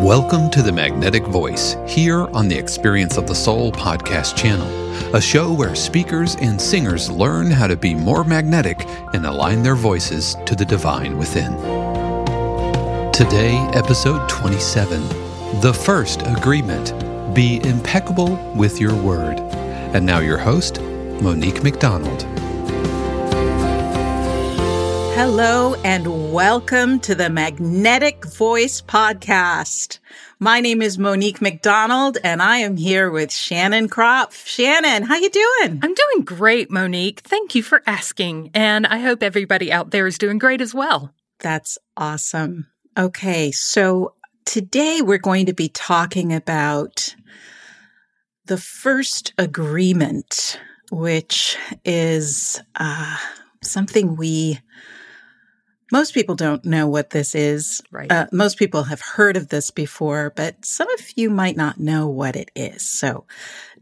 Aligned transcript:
Welcome 0.00 0.48
to 0.52 0.62
the 0.62 0.72
Magnetic 0.72 1.26
Voice 1.26 1.76
here 1.86 2.20
on 2.28 2.48
the 2.48 2.56
Experience 2.56 3.18
of 3.18 3.26
the 3.26 3.34
Soul 3.34 3.70
podcast 3.70 4.34
channel, 4.34 4.66
a 5.14 5.20
show 5.20 5.52
where 5.52 5.74
speakers 5.74 6.36
and 6.36 6.58
singers 6.58 7.10
learn 7.10 7.50
how 7.50 7.66
to 7.66 7.76
be 7.76 7.94
more 7.94 8.24
magnetic 8.24 8.82
and 9.12 9.26
align 9.26 9.62
their 9.62 9.74
voices 9.74 10.38
to 10.46 10.56
the 10.56 10.64
divine 10.64 11.18
within. 11.18 11.52
Today, 13.12 13.58
episode 13.74 14.26
27 14.26 15.06
The 15.60 15.74
First 15.74 16.22
Agreement 16.22 16.94
Be 17.34 17.60
Impeccable 17.62 18.36
with 18.56 18.80
Your 18.80 18.94
Word. 18.94 19.38
And 19.92 20.06
now, 20.06 20.20
your 20.20 20.38
host, 20.38 20.80
Monique 21.20 21.62
McDonald. 21.62 22.24
Hello 25.22 25.74
and 25.84 26.32
welcome 26.32 26.98
to 27.00 27.14
the 27.14 27.28
Magnetic 27.28 28.24
Voice 28.24 28.80
Podcast. 28.80 29.98
My 30.38 30.60
name 30.60 30.80
is 30.80 30.96
Monique 30.96 31.42
McDonald 31.42 32.16
and 32.24 32.40
I 32.40 32.56
am 32.56 32.78
here 32.78 33.10
with 33.10 33.30
Shannon 33.30 33.90
Kropf. 33.90 34.46
Shannon, 34.46 35.02
how 35.02 35.16
you 35.16 35.28
doing? 35.28 35.78
I'm 35.82 35.92
doing 35.92 36.24
great, 36.24 36.70
Monique. 36.70 37.20
Thank 37.20 37.54
you 37.54 37.62
for 37.62 37.82
asking. 37.86 38.52
And 38.54 38.86
I 38.86 39.00
hope 39.00 39.22
everybody 39.22 39.70
out 39.70 39.90
there 39.90 40.06
is 40.06 40.16
doing 40.16 40.38
great 40.38 40.62
as 40.62 40.74
well. 40.74 41.12
That's 41.40 41.76
awesome. 41.98 42.68
Okay, 42.96 43.50
so 43.50 44.14
today 44.46 45.02
we're 45.02 45.18
going 45.18 45.44
to 45.44 45.54
be 45.54 45.68
talking 45.68 46.32
about 46.32 47.14
the 48.46 48.56
first 48.56 49.34
agreement, 49.36 50.58
which 50.90 51.58
is 51.84 52.62
uh, 52.76 53.18
something 53.62 54.16
we 54.16 54.60
most 55.90 56.14
people 56.14 56.34
don't 56.34 56.64
know 56.64 56.86
what 56.86 57.10
this 57.10 57.34
is. 57.34 57.82
Right. 57.90 58.10
Uh, 58.10 58.26
most 58.32 58.58
people 58.58 58.84
have 58.84 59.00
heard 59.00 59.36
of 59.36 59.48
this 59.48 59.70
before, 59.70 60.32
but 60.36 60.64
some 60.64 60.90
of 60.90 61.00
you 61.16 61.30
might 61.30 61.56
not 61.56 61.80
know 61.80 62.08
what 62.08 62.36
it 62.36 62.50
is. 62.54 62.88
So, 62.88 63.24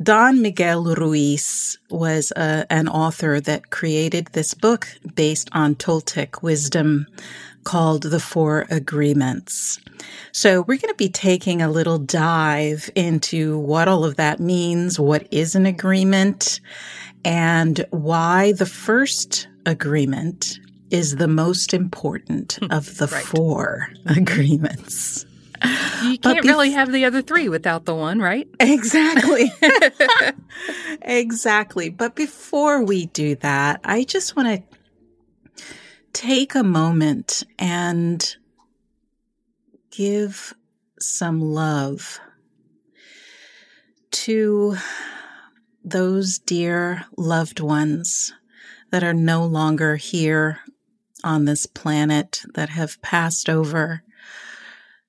Don 0.03 0.41
Miguel 0.41 0.85
Ruiz 0.85 1.79
was 1.91 2.33
uh, 2.33 2.65
an 2.71 2.89
author 2.89 3.41
that 3.41 3.71
created 3.71 4.29
this 4.29 4.55
book 4.55 4.89
based 5.15 5.49
on 5.53 5.75
Toltec 5.75 6.43
wisdom 6.43 7.07
called 7.65 8.05
The 8.05 8.21
Four 8.21 8.67
Agreements. 8.71 9.79
So, 10.33 10.63
we're 10.63 10.79
going 10.79 10.93
to 10.93 10.95
be 10.95 11.11
taking 11.11 11.61
a 11.61 11.71
little 11.71 11.99
dive 11.99 12.89
into 12.95 13.59
what 13.59 13.89
all 13.89 14.05
of 14.05 14.17
that 14.17 14.41
means, 14.41 14.99
what 14.99 15.27
is 15.31 15.55
an 15.55 15.67
agreement, 15.67 16.61
and 17.25 17.85
why 17.91 18.53
the 18.53 18.67
first 18.67 19.49
agreement 19.67 20.59
is 20.91 21.17
the 21.17 21.29
most 21.29 21.75
important 21.75 22.59
hmm. 22.61 22.71
of 22.71 22.97
the 22.97 23.07
right. 23.07 23.25
four 23.25 23.89
agreements. 24.07 25.27
You 26.05 26.19
can't 26.19 26.45
really 26.45 26.71
have 26.71 26.93
the 26.93 27.05
other 27.05 27.21
three 27.21 27.49
without 27.49 27.85
the 27.85 27.95
one, 27.95 28.21
right? 28.21 28.49
Exactly. 28.61 29.53
exactly. 31.03 31.91
But 31.91 32.15
before 32.15 32.85
we 32.85 33.07
do 33.07 33.35
that, 33.37 33.81
I 33.85 34.05
just 34.05 34.37
want 34.37 34.49
to 34.49 35.65
take 36.13 36.55
a 36.55 36.63
moment 36.63 37.43
and 37.59 38.37
give 39.91 40.55
some 41.01 41.41
love 41.41 42.21
to 44.11 44.77
those 45.85 46.39
dear 46.39 47.05
loved 47.17 47.61
ones 47.61 48.33
that 48.91 49.03
are 49.03 49.15
no 49.15 49.45
longer 49.45 49.97
here 49.97 50.61
on 51.25 51.45
this 51.45 51.67
planet 51.67 52.43
that 52.55 52.71
have 52.71 53.01
passed 53.03 53.49
over 53.49 54.03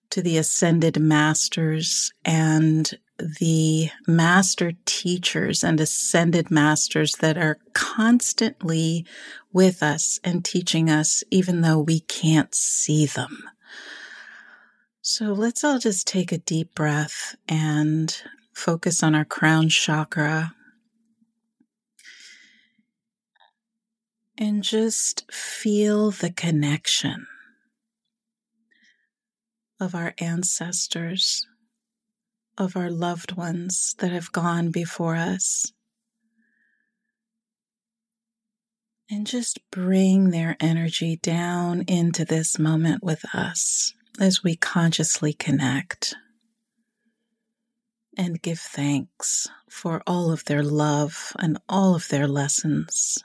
to 0.10 0.22
the 0.22 0.38
ascended 0.38 1.00
masters 1.00 2.12
and 2.26 2.94
the 3.40 3.90
master 4.08 4.72
teachers 4.86 5.64
and 5.64 5.80
ascended 5.80 6.50
masters 6.50 7.14
that 7.18 7.38
are 7.38 7.60
constantly 7.74 9.06
with 9.52 9.84
us 9.84 10.20
and 10.24 10.44
teaching 10.46 10.90
us, 10.90 11.24
even 11.30 11.62
though 11.62 11.80
we 11.80 12.00
can't 12.02 12.56
see 12.56 13.06
them. 13.06 13.44
So 15.02 15.34
let's 15.34 15.64
all 15.64 15.80
just 15.80 16.08
take 16.08 16.32
a 16.32 16.38
deep 16.38 16.74
breath 16.76 17.36
and 17.48 18.16
focus 18.54 19.04
on 19.04 19.16
our 19.16 19.26
crown 19.26 19.70
chakra 19.70 20.54
and 24.40 24.64
just 24.64 25.30
feel 25.30 26.12
the 26.12 26.32
connection 26.32 27.28
of 29.82 29.94
our 29.94 30.14
ancestors, 30.18 31.46
of 32.58 32.78
our 32.78 32.90
loved 32.90 33.34
ones 33.34 33.96
that 34.00 34.12
have 34.12 34.32
gone 34.32 34.72
before 34.72 35.18
us. 35.18 35.74
And 39.12 39.28
just 39.28 39.60
bring 39.72 40.30
their 40.30 40.56
energy 40.62 41.18
down 41.18 41.84
into 41.88 42.24
this 42.24 42.58
moment 42.58 43.04
with 43.04 43.26
us 43.34 43.94
as 44.22 44.44
we 44.44 44.56
consciously 44.56 45.34
connect 45.34 46.16
and 48.16 48.42
give 48.42 48.60
thanks 48.60 49.48
for 49.70 50.02
all 50.06 50.32
of 50.32 50.46
their 50.46 50.64
love 50.64 51.34
and 51.40 51.58
all 51.68 51.96
of 51.96 52.08
their 52.10 52.28
lessons 52.28 53.18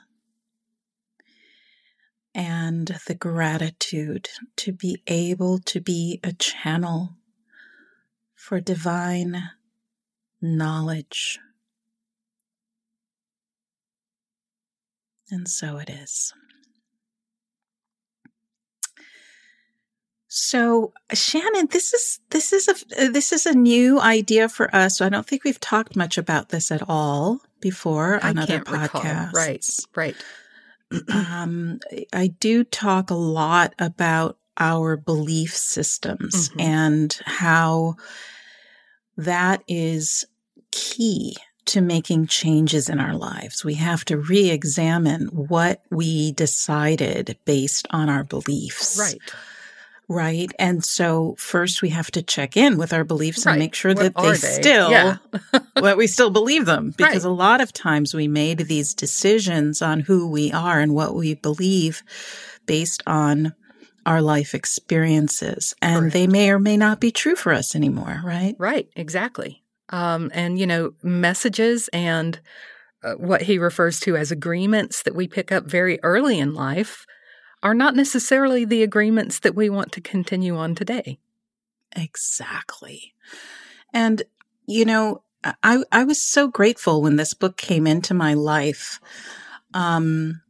and 2.35 2.99
the 3.07 3.15
gratitude 3.15 4.29
to 4.57 4.73
be 4.73 5.01
able 5.07 5.57
to 5.59 5.79
be 5.79 6.19
a 6.21 6.33
channel 6.33 7.15
for 8.35 8.59
divine 8.59 9.51
knowledge. 10.41 11.39
And 15.31 15.47
so 15.47 15.77
it 15.77 15.89
is. 15.89 16.33
So, 20.27 20.91
Shannon, 21.13 21.67
this 21.71 21.93
is 21.93 22.19
this 22.31 22.51
is 22.51 22.67
a 22.67 23.09
this 23.09 23.31
is 23.31 23.45
a 23.45 23.53
new 23.53 24.01
idea 24.01 24.49
for 24.49 24.75
us. 24.75 24.99
I 24.99 25.07
don't 25.07 25.25
think 25.25 25.45
we've 25.45 25.59
talked 25.61 25.95
much 25.95 26.17
about 26.17 26.49
this 26.49 26.71
at 26.71 26.83
all 26.89 27.39
before 27.61 28.23
on 28.23 28.37
other 28.37 28.59
podcasts. 28.59 28.93
Recall. 28.93 29.29
Right, 29.33 29.65
right 29.95 30.15
um, 31.11 31.79
I 32.13 32.27
do 32.27 32.63
talk 32.63 33.09
a 33.09 33.15
lot 33.15 33.73
about 33.79 34.37
our 34.57 34.97
belief 34.97 35.55
systems 35.55 36.49
mm-hmm. 36.49 36.61
and 36.61 37.19
how 37.25 37.95
that 39.17 39.63
is 39.67 40.25
key 40.71 41.35
to 41.65 41.81
making 41.81 42.27
changes 42.27 42.89
in 42.89 42.99
our 42.99 43.15
lives. 43.15 43.65
We 43.65 43.73
have 43.75 44.05
to 44.05 44.17
re 44.17 44.49
examine 44.49 45.27
what 45.27 45.81
we 45.89 46.31
decided 46.33 47.37
based 47.45 47.87
on 47.89 48.09
our 48.09 48.23
beliefs. 48.23 48.97
Right. 48.99 49.19
Right. 50.07 50.51
And 50.59 50.83
so 50.83 51.35
first 51.39 51.81
we 51.81 51.89
have 51.89 52.11
to 52.11 52.21
check 52.21 52.55
in 52.55 52.77
with 52.77 52.93
our 52.93 53.03
beliefs 53.03 53.45
Right. 53.45 53.53
and 53.53 53.59
make 53.59 53.73
sure 53.73 53.93
What 53.93 54.13
that 54.13 54.21
they, 54.21 54.29
they? 54.31 54.35
still, 54.37 54.91
Yeah. 54.91 55.17
that 55.75 55.97
we 55.97 56.07
still 56.07 56.29
believe 56.29 56.65
them. 56.65 56.93
Because 56.95 57.23
Right. 57.25 57.31
a 57.31 57.33
lot 57.33 57.59
of 57.61 57.73
times 57.73 58.13
we 58.13 58.27
made 58.27 58.59
these 58.59 58.93
decisions 58.93 59.81
on 59.81 60.01
who 60.01 60.27
we 60.29 60.51
are 60.51 60.79
and 60.79 60.93
what 60.93 61.15
we 61.15 61.33
believe 61.33 62.03
based 62.65 63.01
on 63.07 63.53
our 64.05 64.21
life 64.21 64.53
experiences. 64.53 65.73
And 65.81 65.99
Correct. 66.01 66.13
they 66.13 66.27
may 66.27 66.49
or 66.51 66.59
may 66.59 66.77
not 66.77 66.99
be 66.99 67.11
true 67.11 67.35
for 67.35 67.51
us 67.51 67.75
anymore. 67.75 68.21
Right. 68.23 68.55
Right, 68.59 68.87
exactly. 68.95 69.63
Um, 69.89 70.29
and, 70.33 70.59
you 70.59 70.67
know, 70.67 70.93
messages 71.01 71.87
and 71.89 72.39
uh, 73.03 73.13
what 73.13 73.43
he 73.43 73.57
refers 73.57 73.99
to 74.01 74.15
as 74.15 74.31
agreements 74.31 75.03
that 75.03 75.15
we 75.15 75.27
pick 75.27 75.51
up 75.51 75.65
very 75.65 75.99
early 76.03 76.39
in 76.39 76.53
life 76.53 77.05
are 77.63 77.73
not 77.73 77.95
necessarily 77.95 78.65
the 78.65 78.83
agreements 78.83 79.39
that 79.39 79.55
we 79.55 79.69
want 79.69 79.91
to 79.93 80.01
continue 80.01 80.55
on 80.55 80.75
today. 80.75 81.19
Exactly. 81.95 83.13
And, 83.93 84.23
you 84.65 84.85
know, 84.85 85.23
I, 85.63 85.83
I 85.91 86.03
was 86.03 86.21
so 86.21 86.47
grateful 86.47 87.01
when 87.01 87.15
this 87.15 87.33
book 87.33 87.57
came 87.57 87.87
into 87.87 88.13
my 88.13 88.33
life. 88.33 88.99
Um, 89.73 90.41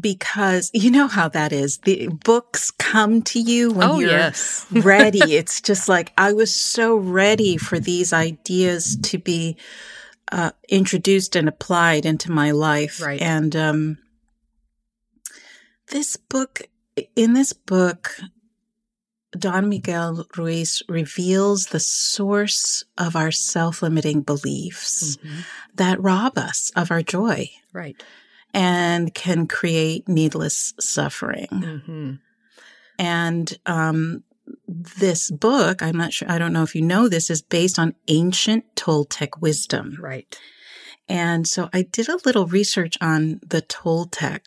because 0.00 0.70
you 0.72 0.90
know 0.90 1.08
how 1.08 1.28
that 1.28 1.52
is. 1.52 1.78
The 1.78 2.08
books 2.08 2.70
come 2.70 3.22
to 3.22 3.40
you 3.40 3.72
when 3.72 3.90
oh, 3.90 3.98
you're 3.98 4.10
yes. 4.10 4.66
ready. 4.70 5.34
It's 5.34 5.60
just 5.60 5.88
like 5.88 6.12
I 6.16 6.32
was 6.32 6.54
so 6.54 6.96
ready 6.96 7.56
for 7.56 7.80
these 7.80 8.12
ideas 8.12 8.96
to 9.02 9.18
be 9.18 9.56
uh, 10.30 10.52
introduced 10.68 11.36
and 11.36 11.48
applied 11.48 12.06
into 12.06 12.30
my 12.30 12.52
life. 12.52 13.00
Right. 13.02 13.20
And 13.20 13.54
um, 13.56 13.98
this 15.90 16.16
book, 16.16 16.62
in 17.16 17.34
this 17.34 17.52
book, 17.52 18.16
Don 19.36 19.68
Miguel 19.68 20.26
Ruiz 20.36 20.82
reveals 20.88 21.66
the 21.66 21.80
source 21.80 22.84
of 22.96 23.16
our 23.16 23.32
self 23.32 23.82
limiting 23.82 24.22
beliefs 24.22 25.16
Mhm. 25.16 25.44
that 25.74 26.00
rob 26.00 26.38
us 26.38 26.70
of 26.76 26.90
our 26.92 27.02
joy 27.02 27.50
Right. 27.72 28.00
and 28.52 29.12
can 29.12 29.46
create 29.48 30.08
needless 30.08 30.72
suffering. 30.78 31.48
hmm 31.48 32.12
And 32.96 33.58
um, 33.66 34.22
this 34.68 35.32
book, 35.32 35.82
I'm 35.82 35.96
not 35.96 36.12
sure, 36.12 36.30
I 36.30 36.38
don't 36.38 36.52
know 36.52 36.62
if 36.62 36.76
you 36.76 36.82
know 36.82 37.08
this, 37.08 37.28
is 37.28 37.42
based 37.42 37.76
on 37.76 37.96
ancient 38.06 38.76
Toltec 38.76 39.40
wisdom. 39.40 39.96
Right. 40.00 40.38
And 41.08 41.48
so 41.48 41.68
I 41.72 41.82
did 41.82 42.08
a 42.08 42.18
little 42.24 42.46
research 42.46 42.96
on 43.00 43.40
the 43.44 43.62
Toltec. 43.62 44.42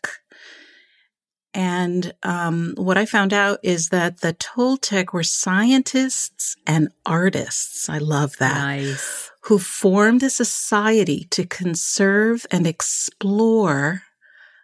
And 1.58 2.14
um, 2.22 2.74
what 2.76 2.96
I 2.96 3.04
found 3.04 3.32
out 3.32 3.58
is 3.64 3.88
that 3.88 4.20
the 4.20 4.32
Toltec 4.32 5.12
were 5.12 5.24
scientists 5.24 6.54
and 6.68 6.90
artists. 7.04 7.88
I 7.88 7.98
love 7.98 8.36
that. 8.38 8.54
Nice. 8.54 9.32
Who 9.42 9.58
formed 9.58 10.22
a 10.22 10.30
society 10.30 11.26
to 11.32 11.44
conserve 11.44 12.46
and 12.52 12.64
explore 12.64 14.02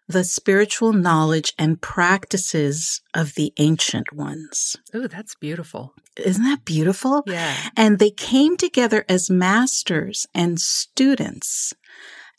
the 0.06 0.22
spiritual 0.22 0.92
knowledge 0.92 1.52
and 1.58 1.80
practices 1.80 3.00
of 3.12 3.34
the 3.34 3.52
ancient 3.56 4.12
ones. 4.12 4.76
Oh, 4.92 5.08
that's 5.08 5.34
beautiful. 5.34 5.94
Isn't 6.16 6.44
that 6.44 6.64
beautiful? 6.64 7.24
Yeah. 7.26 7.56
And 7.76 7.98
they 7.98 8.10
came 8.10 8.56
together 8.56 9.04
as 9.08 9.30
masters 9.30 10.28
and 10.32 10.60
students 10.60 11.74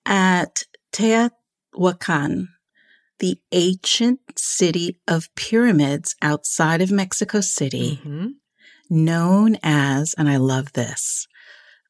at 0.05 0.63
Teotihuacan, 0.93 2.47
the 3.19 3.39
ancient 3.51 4.19
city 4.38 4.97
of 5.07 5.33
pyramids 5.35 6.15
outside 6.21 6.81
of 6.81 6.91
Mexico 6.91 7.41
City, 7.41 8.01
hmm 8.03 8.27
known 8.89 9.57
as, 9.63 10.13
and 10.17 10.29
I 10.29 10.38
love 10.38 10.73
this, 10.73 11.27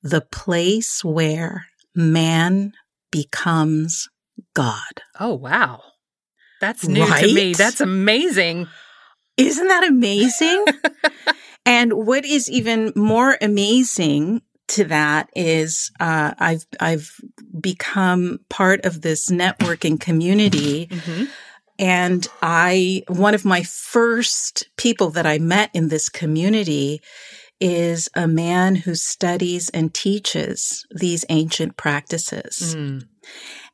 the 0.02 0.22
place 0.22 1.04
where 1.04 1.66
man 1.96 2.74
becomes 3.12 4.08
God. 4.54 5.02
Oh, 5.20 5.34
wow. 5.34 5.82
That's 6.62 6.88
new 6.88 7.06
to 7.06 7.34
me. 7.34 7.54
That's 7.54 7.82
amazing. 7.82 8.68
Isn't 9.38 9.68
that 9.68 9.88
amazing? 9.88 10.66
and 11.66 11.94
what 11.94 12.26
is 12.26 12.50
even 12.50 12.94
more 12.96 13.38
amazing 13.42 14.42
to 14.70 14.86
that 14.86 15.30
is 15.36 15.92
uh, 16.00 16.34
I've 16.40 16.66
I've 16.80 17.20
become 17.60 18.40
part 18.50 18.86
of 18.86 19.02
this 19.02 19.30
networking 19.30 20.00
community, 20.00 20.90
hmm 20.92 21.26
and 21.78 22.28
I 22.42 23.04
one 23.08 23.34
of 23.34 23.46
my 23.46 23.64
first 23.64 24.70
people 24.78 25.10
that 25.12 25.26
I 25.26 25.40
met 25.40 25.72
in 25.74 25.90
this 25.90 26.10
community 26.10 27.02
is 27.60 28.10
a 28.16 28.28
man 28.28 28.76
who 28.76 28.96
studies 28.96 29.70
and 29.70 29.94
teaches 29.94 30.86
these 30.92 31.26
ancient 31.30 31.78
practices. 31.78 32.76
Mm. 32.76 33.08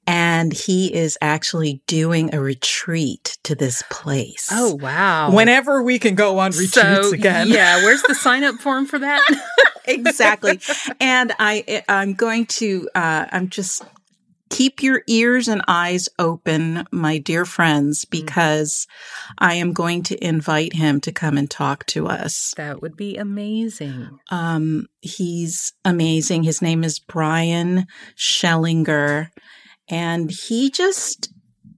And 0.07 0.51
he 0.51 0.93
is 0.93 1.17
actually 1.21 1.81
doing 1.87 2.33
a 2.33 2.41
retreat 2.41 3.37
to 3.43 3.53
this 3.53 3.83
place. 3.89 4.49
Oh, 4.51 4.75
wow. 4.75 5.31
Whenever 5.31 5.83
we 5.83 5.99
can 5.99 6.15
go 6.15 6.39
on 6.39 6.51
retreats 6.51 6.73
so, 6.73 7.13
again. 7.13 7.47
Yeah. 7.47 7.77
Where's 7.77 8.01
the 8.03 8.15
sign 8.15 8.43
up 8.43 8.55
form 8.55 8.87
for 8.87 8.99
that? 8.99 9.23
exactly. 9.93 10.59
And 10.99 11.33
I, 11.39 11.83
I'm 11.87 12.13
going 12.13 12.45
to, 12.47 12.89
uh, 12.95 13.25
I'm 13.31 13.49
just 13.49 13.83
keep 14.51 14.83
your 14.83 15.01
ears 15.07 15.47
and 15.47 15.63
eyes 15.67 16.09
open, 16.19 16.85
my 16.91 17.17
dear 17.17 17.45
friends, 17.45 18.05
because 18.05 18.85
I 19.37 19.55
am 19.55 19.73
going 19.73 20.03
to 20.03 20.23
invite 20.23 20.73
him 20.73 20.99
to 21.01 21.11
come 21.11 21.37
and 21.37 21.49
talk 21.49 21.85
to 21.87 22.07
us. 22.07 22.53
that 22.57 22.81
would 22.81 22.95
be 22.95 23.15
amazing. 23.15 24.19
Um, 24.29 24.87
he's 25.01 25.73
amazing. 25.85 26.43
His 26.43 26.61
name 26.61 26.83
is 26.83 26.99
Brian 26.99 27.87
Schellinger, 28.15 29.29
and 29.87 30.29
he 30.29 30.69
just 30.69 31.33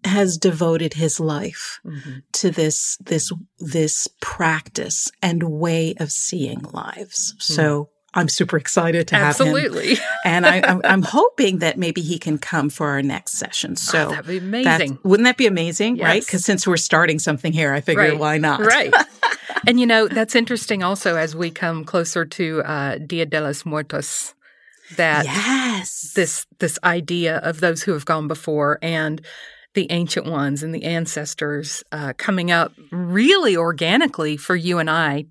has 0.05 0.37
devoted 0.37 0.95
his 0.95 1.19
life 1.19 1.79
hmm 1.83 2.19
to 2.33 2.49
this 2.49 2.97
this 2.97 3.31
this 3.59 4.07
practice 4.19 5.09
and 5.21 5.43
way 5.43 5.93
of 5.99 6.11
seeing 6.11 6.61
lives. 6.73 7.35
So 7.37 7.89
I'm 8.15 8.29
super 8.29 8.57
excited 8.57 9.07
to 9.09 9.15
have 9.15 9.39
him, 9.39 9.47
Absolutely. 9.47 9.97
and 10.25 10.45
I, 10.45 10.61
I'm, 10.61 10.81
I'm 10.83 11.01
hoping 11.01 11.59
that 11.59 11.77
maybe 11.77 12.01
he 12.01 12.19
can 12.19 12.37
come 12.37 12.69
for 12.69 12.89
our 12.89 13.01
next 13.01 13.33
session. 13.33 13.75
So 13.75 14.07
Oh, 14.07 14.09
that'd 14.11 14.27
be 14.27 14.37
amazing. 14.37 14.99
wouldn't 15.03 15.25
that 15.25 15.37
be 15.37 15.47
amazing? 15.47 15.97
Right? 15.97 16.23
Because 16.23 16.45
since 16.45 16.67
we're 16.67 16.77
starting 16.77 17.19
something 17.19 17.51
here, 17.53 17.73
I 17.73 17.81
figure 17.81 18.03
Right. 18.03 18.19
why 18.19 18.37
not? 18.37 18.59
Right. 18.59 18.93
and 19.67 19.79
you 19.79 19.85
know, 19.85 20.07
that's 20.07 20.35
interesting 20.35 20.83
also 20.83 21.15
as 21.15 21.35
we 21.35 21.49
come 21.49 21.83
closer 21.85 22.25
to 22.25 22.61
uh, 22.63 22.97
Dia 22.99 23.25
de 23.25 23.41
los 23.41 23.65
Muertos, 23.65 24.33
that 24.97 25.25
yes. 25.25 26.11
this 26.15 26.45
this 26.59 26.77
idea 26.83 27.37
of 27.37 27.61
those 27.61 27.81
who 27.81 27.93
have 27.93 28.05
gone 28.05 28.27
before 28.27 28.77
and 28.81 29.21
the 29.73 29.87
ancient 29.91 30.27
ones 30.27 30.61
and 30.61 30.75
the 30.75 30.83
ancestors 30.83 31.83
uh, 31.91 32.13
coming 32.17 32.51
up 32.51 32.73
really 32.91 33.57
organically 33.57 34.37
for 34.37 34.55
you 34.55 34.77
and 34.77 34.89
I, 34.89 35.25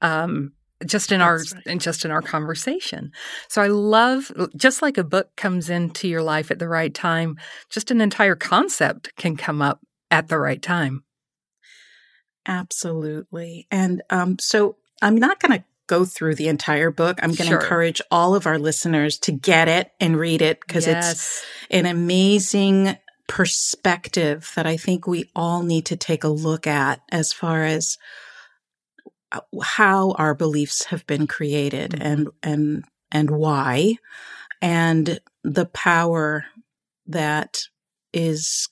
um, 0.00 0.52
just 0.86 1.12
in 1.12 1.20
our 1.20 1.40
right. 1.66 1.78
just 1.78 2.04
in 2.04 2.10
our 2.10 2.22
conversation. 2.22 3.12
So 3.48 3.62
I 3.62 3.68
love 3.68 4.32
just 4.56 4.82
like 4.82 4.98
a 4.98 5.04
book 5.04 5.34
comes 5.36 5.70
into 5.70 6.08
your 6.08 6.22
life 6.22 6.50
at 6.50 6.58
the 6.58 6.68
right 6.68 6.92
time, 6.92 7.38
just 7.70 7.90
an 7.90 8.00
entire 8.00 8.36
concept 8.36 9.14
can 9.16 9.36
come 9.36 9.62
up 9.62 9.80
at 10.10 10.28
the 10.28 10.38
right 10.38 10.62
time. 10.62 11.04
Absolutely. 12.46 13.66
And 13.70 14.02
um, 14.10 14.36
so 14.40 14.76
I'm 15.00 15.16
not 15.16 15.40
going 15.40 15.58
to 15.58 15.64
go 15.86 16.04
through 16.04 16.34
the 16.34 16.48
entire 16.48 16.90
book. 16.90 17.18
I'm 17.22 17.30
going 17.30 17.36
to 17.36 17.44
Sure. 17.44 17.60
encourage 17.60 18.00
all 18.10 18.34
of 18.34 18.46
our 18.46 18.58
listeners 18.58 19.18
to 19.18 19.32
get 19.32 19.68
it 19.68 19.92
and 20.00 20.16
read 20.16 20.42
it 20.42 20.60
because 20.60 20.86
it's 20.86 21.44
an 21.70 21.86
amazing 21.86 22.96
perspective 23.28 24.52
that 24.56 24.66
I 24.66 24.76
think 24.76 25.06
we 25.06 25.30
all 25.34 25.62
need 25.62 25.86
to 25.86 25.96
take 25.96 26.24
a 26.24 26.28
look 26.28 26.66
at 26.66 27.00
as 27.10 27.32
far 27.32 27.64
as 27.64 27.98
how 29.62 30.12
our 30.12 30.34
beliefs 30.34 30.84
have 30.86 31.06
been 31.06 31.26
created 31.26 31.92
Mhm. 31.92 32.00
and 32.02 32.28
and 32.42 32.84
and 33.10 33.30
why 33.30 33.96
and 34.60 35.20
the 35.44 35.66
power 35.66 36.44
that 37.06 37.62
is 38.12 38.68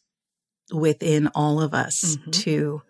within 0.72 1.26
all 1.34 1.60
of 1.60 1.74
us 1.74 2.16
Mhm. 2.16 2.32
to 2.32 2.82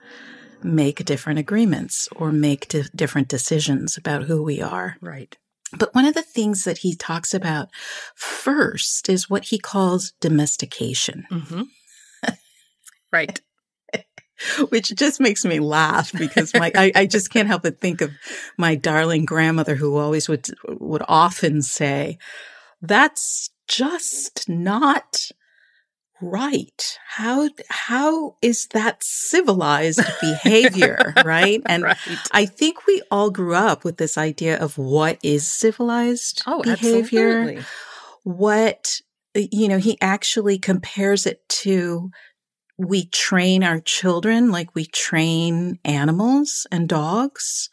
make 0.62 1.04
different 1.06 1.38
agreements 1.38 2.08
or 2.16 2.30
make 2.32 2.68
di- 2.68 2.84
different 2.94 3.28
decisions 3.28 3.96
about 3.96 4.24
who 4.24 4.42
we 4.42 4.60
are. 4.60 4.96
right. 5.00 5.36
But 5.78 5.94
one 5.94 6.04
of 6.04 6.14
the 6.14 6.22
things 6.22 6.64
that 6.64 6.78
he 6.78 6.94
talks 6.96 7.32
about 7.32 7.68
first 8.16 9.08
is 9.08 9.30
what 9.30 9.44
he 9.46 9.58
calls 9.58 10.12
domestication, 10.20 11.26
hmm 11.30 11.62
right. 13.12 13.40
Which 14.68 14.94
just 14.94 15.20
makes 15.20 15.44
me 15.44 15.61
laugh 15.61 16.12
because 16.12 16.54
my 16.54 16.70
I, 16.75 16.92
I 16.94 17.06
just 17.06 17.30
can't 17.30 17.49
help 17.49 17.62
but 17.62 17.80
think 17.80 18.00
of 18.00 18.11
my 18.56 18.75
darling 18.75 19.25
grandmother 19.25 19.75
who 19.75 19.97
always 19.97 20.28
would 20.28 20.49
would 20.68 21.02
often 21.09 21.62
say, 21.62 22.18
"That's 22.82 23.50
just 23.66 24.49
not 24.49 25.30
right. 26.20 26.99
How 27.09 27.49
how 27.68 28.37
is 28.42 28.66
that 28.68 29.02
civilized 29.02 30.02
behavior, 30.20 31.14
right? 31.25 31.62
And 31.66 31.85
right. 31.85 31.97
I 32.32 32.47
think 32.47 32.87
we 32.87 33.02
all 33.11 33.30
grew 33.30 33.54
up 33.54 33.85
with 33.85 33.97
this 33.97 34.18
idea 34.18 34.59
of 34.59 34.78
what 34.78 35.18
is 35.23 35.47
civilized 35.47 36.42
Oh, 36.47 36.62
behavior. 36.62 37.40
absolutely. 37.40 37.64
What 38.25 39.00
you 39.35 39.68
know, 39.68 39.78
he 39.78 39.97
actually 40.00 40.59
compares 40.59 41.25
it 41.25 41.49
to 41.49 42.11
we 42.87 43.06
train 43.06 43.62
our 43.62 43.80
children 43.80 44.50
like 44.50 44.75
we 44.75 44.87
train 44.87 45.78
animals 45.84 46.66
and 46.72 46.88
dogs 46.88 47.68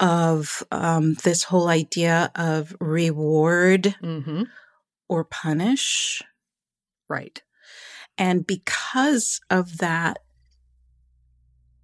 of 0.00 0.64
um, 0.72 1.14
this 1.24 1.44
whole 1.44 1.68
idea 1.68 2.30
of 2.34 2.74
reward 2.80 3.94
hmm 4.00 4.42
or 5.08 5.24
punish. 5.24 6.22
Right. 7.08 7.42
And 8.16 8.46
because 8.46 9.40
of 9.50 9.78
that 9.78 10.18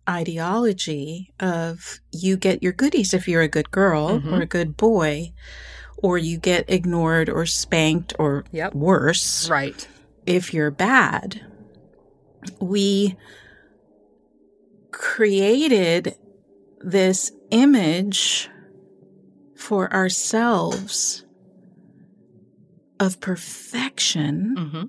ideology 0.09 1.33
of 1.41 1.99
you 2.13 2.37
get 2.37 2.63
your 2.63 2.73
goodies 2.73 3.13
if 3.13 3.27
you're 3.27 3.43
a 3.43 3.49
good 3.49 3.71
girl 3.73 4.21
Mhm. 4.21 4.33
or 4.33 4.41
a 4.43 4.47
good 4.47 4.77
boy, 4.77 5.33
or 5.97 6.19
you 6.19 6.39
get 6.39 6.71
ignored 6.71 7.29
or 7.29 7.47
spanked 7.47 8.13
or 8.19 8.45
Yep. 8.53 8.75
worse 8.75 9.49
Right. 9.51 9.89
if 10.25 10.55
you're 10.55 10.71
bad, 10.71 11.43
we 12.61 13.17
created 14.91 16.15
this 16.81 17.33
image 17.51 18.49
for 19.57 19.93
ourselves 19.93 21.25
of 23.01 23.21
perfection 23.21 24.57
hmm 24.57 24.83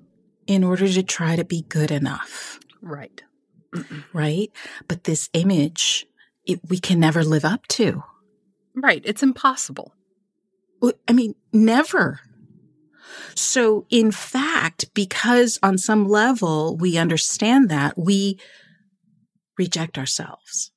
in 0.47 0.63
order 0.63 0.87
to 0.87 1.03
try 1.03 1.35
to 1.35 1.43
be 1.43 1.63
good 1.67 1.91
enough, 1.91 2.57
Right. 2.81 3.21
right? 4.13 4.49
But 4.87 5.03
this 5.03 5.29
image, 5.33 6.05
it, 6.45 6.61
we 6.69 6.79
can 6.79 7.01
never 7.01 7.21
live 7.21 7.43
up 7.43 7.67
to. 7.67 8.01
Right. 8.73 9.01
It's 9.03 9.21
impossible. 9.21 9.93
I 11.09 11.11
mean, 11.11 11.35
never. 11.51 12.21
So, 13.35 13.85
in 13.89 14.11
fact, 14.11 14.93
because 14.93 15.59
on 15.61 15.77
some 15.77 16.07
level 16.07 16.75
we 16.77 16.97
understand 16.97 17.69
that, 17.69 17.97
we 17.97 18.39
reject 19.57 19.97
ourselves. 19.97 20.71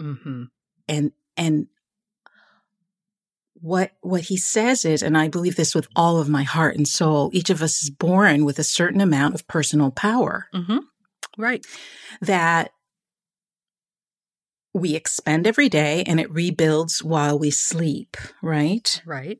hmm 0.00 0.44
And, 0.88 1.12
and, 1.36 1.66
what 3.60 3.92
what 4.00 4.22
he 4.22 4.36
says 4.36 4.84
is 4.84 5.04
and 5.04 5.16
i 5.16 5.28
believe 5.28 5.54
this 5.54 5.72
with 5.72 5.86
all 5.94 6.18
of 6.18 6.28
my 6.28 6.42
heart 6.42 6.74
and 6.74 6.88
soul 6.88 7.30
each 7.32 7.48
of 7.48 7.62
us 7.62 7.80
is 7.82 7.90
born 7.90 8.44
with 8.44 8.58
a 8.58 8.64
certain 8.64 9.00
amount 9.00 9.34
of 9.36 9.46
personal 9.46 9.90
power 9.92 10.48
hmm 10.52 10.78
Right. 11.38 11.64
that 12.20 12.72
we 14.74 14.96
expend 14.96 15.46
every 15.46 15.68
day 15.68 16.02
and 16.06 16.18
it 16.18 16.30
rebuilds 16.30 17.04
while 17.04 17.38
we 17.38 17.50
sleep 17.52 18.16
right 18.42 19.00
Right. 19.06 19.38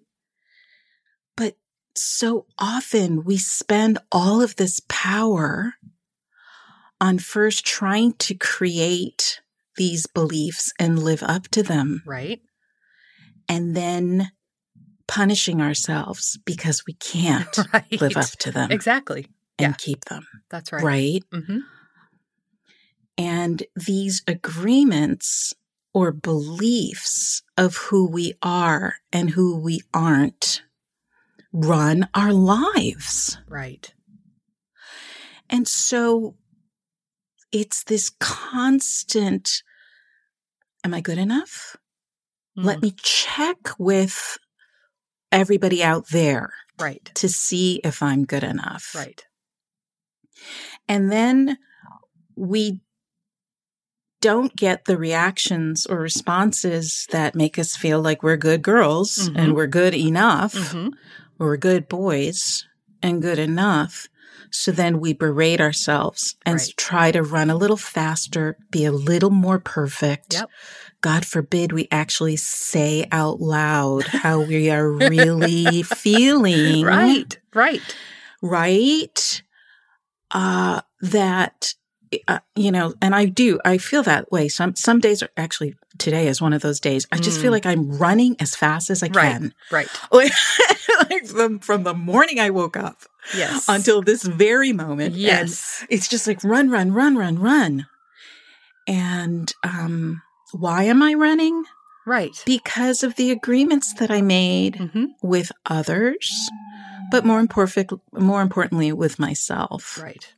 So 1.94 2.46
often 2.58 3.24
we 3.24 3.36
spend 3.36 3.98
all 4.10 4.40
of 4.40 4.56
this 4.56 4.80
power 4.88 5.74
on 7.00 7.18
first 7.18 7.66
trying 7.66 8.14
to 8.14 8.34
create 8.34 9.40
these 9.76 10.06
beliefs 10.06 10.72
and 10.78 11.02
live 11.02 11.22
up 11.22 11.48
to 11.48 11.62
them, 11.62 12.02
Right. 12.06 12.40
and 13.48 13.74
then 13.76 14.30
punishing 15.08 15.60
ourselves 15.60 16.38
because 16.44 16.84
we 16.86 16.94
can't 16.94 17.58
Right. 17.72 18.00
live 18.00 18.16
up 18.16 18.30
to 18.40 18.52
them 18.52 18.70
Exactly. 18.70 19.26
and 19.58 19.72
yeah. 19.72 19.76
keep 19.78 20.04
them. 20.06 20.26
That's 20.50 20.72
right. 20.72 20.82
Right. 20.84 21.24
hmm 21.32 21.58
And 23.18 23.64
these 23.76 24.22
agreements 24.26 25.52
or 25.94 26.12
beliefs 26.12 27.42
of 27.58 27.76
who 27.76 28.06
we 28.08 28.34
are 28.42 28.94
and 29.12 29.30
who 29.30 29.56
we 29.58 29.80
aren't 29.92 30.62
run 31.52 32.08
our 32.14 32.32
lives. 32.32 33.38
Right. 33.48 33.92
And 35.50 35.68
so 35.68 36.36
it's 37.52 37.84
this 37.84 38.10
constant 38.20 39.62
Am 40.84 40.92
I 40.94 41.00
good 41.00 41.18
enough? 41.18 41.76
Let 42.56 42.78
Mm. 42.78 42.82
me 42.82 42.94
check 43.02 43.56
with 43.78 44.36
everybody 45.30 45.80
out 45.84 46.08
there 46.08 46.52
Right. 46.76 47.08
to 47.14 47.28
see 47.28 47.80
if 47.84 48.02
I'm 48.02 48.24
good 48.24 48.42
enough. 48.42 48.92
Right. 48.96 49.24
And 50.88 51.12
then 51.12 51.56
we 52.34 52.80
don't 54.20 54.56
get 54.56 54.86
the 54.86 54.96
reactions 54.98 55.86
or 55.86 55.98
responses 55.98 57.06
that 57.10 57.36
make 57.36 57.58
us 57.58 57.76
feel 57.76 58.00
like 58.00 58.22
we're 58.24 58.36
good 58.36 58.62
girls 58.62 59.28
Mhm. 59.28 59.38
and 59.38 59.54
we're 59.54 59.66
good 59.68 59.94
enough. 59.94 60.54
hmm 60.72 60.88
We're 61.38 61.56
good 61.56 61.88
boys 61.88 62.66
and 63.02 63.20
good 63.22 63.38
enough. 63.38 64.08
So 64.50 64.70
then 64.70 65.00
we 65.00 65.12
berate 65.14 65.60
ourselves 65.60 66.36
and 66.44 66.58
Right. 66.58 66.74
try 66.76 67.10
to 67.10 67.22
run 67.22 67.48
a 67.48 67.56
little 67.56 67.76
faster, 67.78 68.56
be 68.70 68.84
a 68.84 68.92
little 68.92 69.30
more 69.30 69.58
perfect. 69.58 70.34
Yep. 70.34 70.50
God 71.00 71.26
forbid 71.26 71.72
we 71.72 71.88
actually 71.90 72.36
say 72.36 73.06
out 73.10 73.40
loud 73.40 74.06
how 74.06 74.40
we 74.42 74.70
are 74.70 74.90
really 74.90 75.82
feeling. 75.82 76.84
Right. 76.84 77.38
Right. 77.54 77.96
Right. 78.42 79.42
Uh, 80.30 80.82
that, 81.00 81.74
uh, 82.28 82.40
you 82.56 82.70
know, 82.70 82.94
and 83.00 83.14
I 83.14 83.26
do, 83.26 83.58
I 83.64 83.78
feel 83.78 84.02
that 84.04 84.30
way. 84.32 84.48
Some, 84.48 84.74
some 84.76 85.00
days 85.00 85.22
are 85.22 85.30
actually, 85.36 85.74
today 85.98 86.26
is 86.28 86.40
one 86.40 86.52
of 86.52 86.62
those 86.62 86.80
days. 86.80 87.06
I 87.12 87.18
just 87.18 87.38
Mm. 87.38 87.42
feel 87.42 87.52
like 87.52 87.66
I'm 87.66 87.90
running 87.98 88.36
as 88.40 88.54
fast 88.54 88.90
as 88.90 89.02
I 89.02 89.08
Right. 89.08 89.32
can. 89.32 89.54
Right. 89.70 89.88
Like, 90.10 90.32
like 91.10 91.26
from, 91.26 91.58
from 91.60 91.84
the 91.84 91.94
morning 91.94 92.38
I 92.40 92.50
woke 92.50 92.76
up 92.76 93.02
Yes. 93.34 93.66
until 93.68 94.02
this 94.02 94.22
very 94.24 94.72
moment. 94.72 95.14
And 95.14 95.18
Yes. 95.20 95.84
it's 95.88 96.08
just 96.08 96.26
like 96.26 96.42
run, 96.44 96.70
run, 96.70 96.92
run, 96.92 97.16
run, 97.16 97.38
run. 97.38 97.86
And 98.86 99.52
um, 99.62 100.22
why 100.52 100.84
am 100.84 101.02
I 101.02 101.14
running? 101.14 101.64
Right. 102.04 102.42
Because 102.44 103.02
of 103.04 103.14
the 103.16 103.30
agreements 103.30 103.94
that 103.94 104.10
I 104.10 104.22
made 104.22 104.76
hmm 104.76 105.04
with 105.22 105.52
others, 105.66 106.50
but 107.12 107.24
more 107.24 107.38
imperfect, 107.38 107.92
more 108.12 108.42
importantly, 108.42 108.92
with 108.92 109.18
myself. 109.20 110.00
Right. 110.02 110.34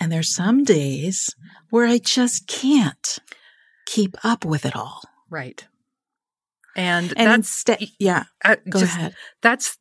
And 0.00 0.10
there's 0.10 0.34
some 0.34 0.64
days 0.64 1.34
where 1.70 1.86
I 1.86 1.98
just 1.98 2.46
can't 2.46 3.18
keep 3.86 4.16
up 4.24 4.44
with 4.44 4.64
it 4.64 4.76
all. 4.76 5.02
Right. 5.30 5.66
And, 6.74 7.14
And 7.16 7.42
that's 7.44 7.64
yeah, 7.98 8.24
uh, 8.44 8.56
go 8.68 8.80
just, 8.80 8.94
ahead. 8.96 9.14
That's 9.40 9.78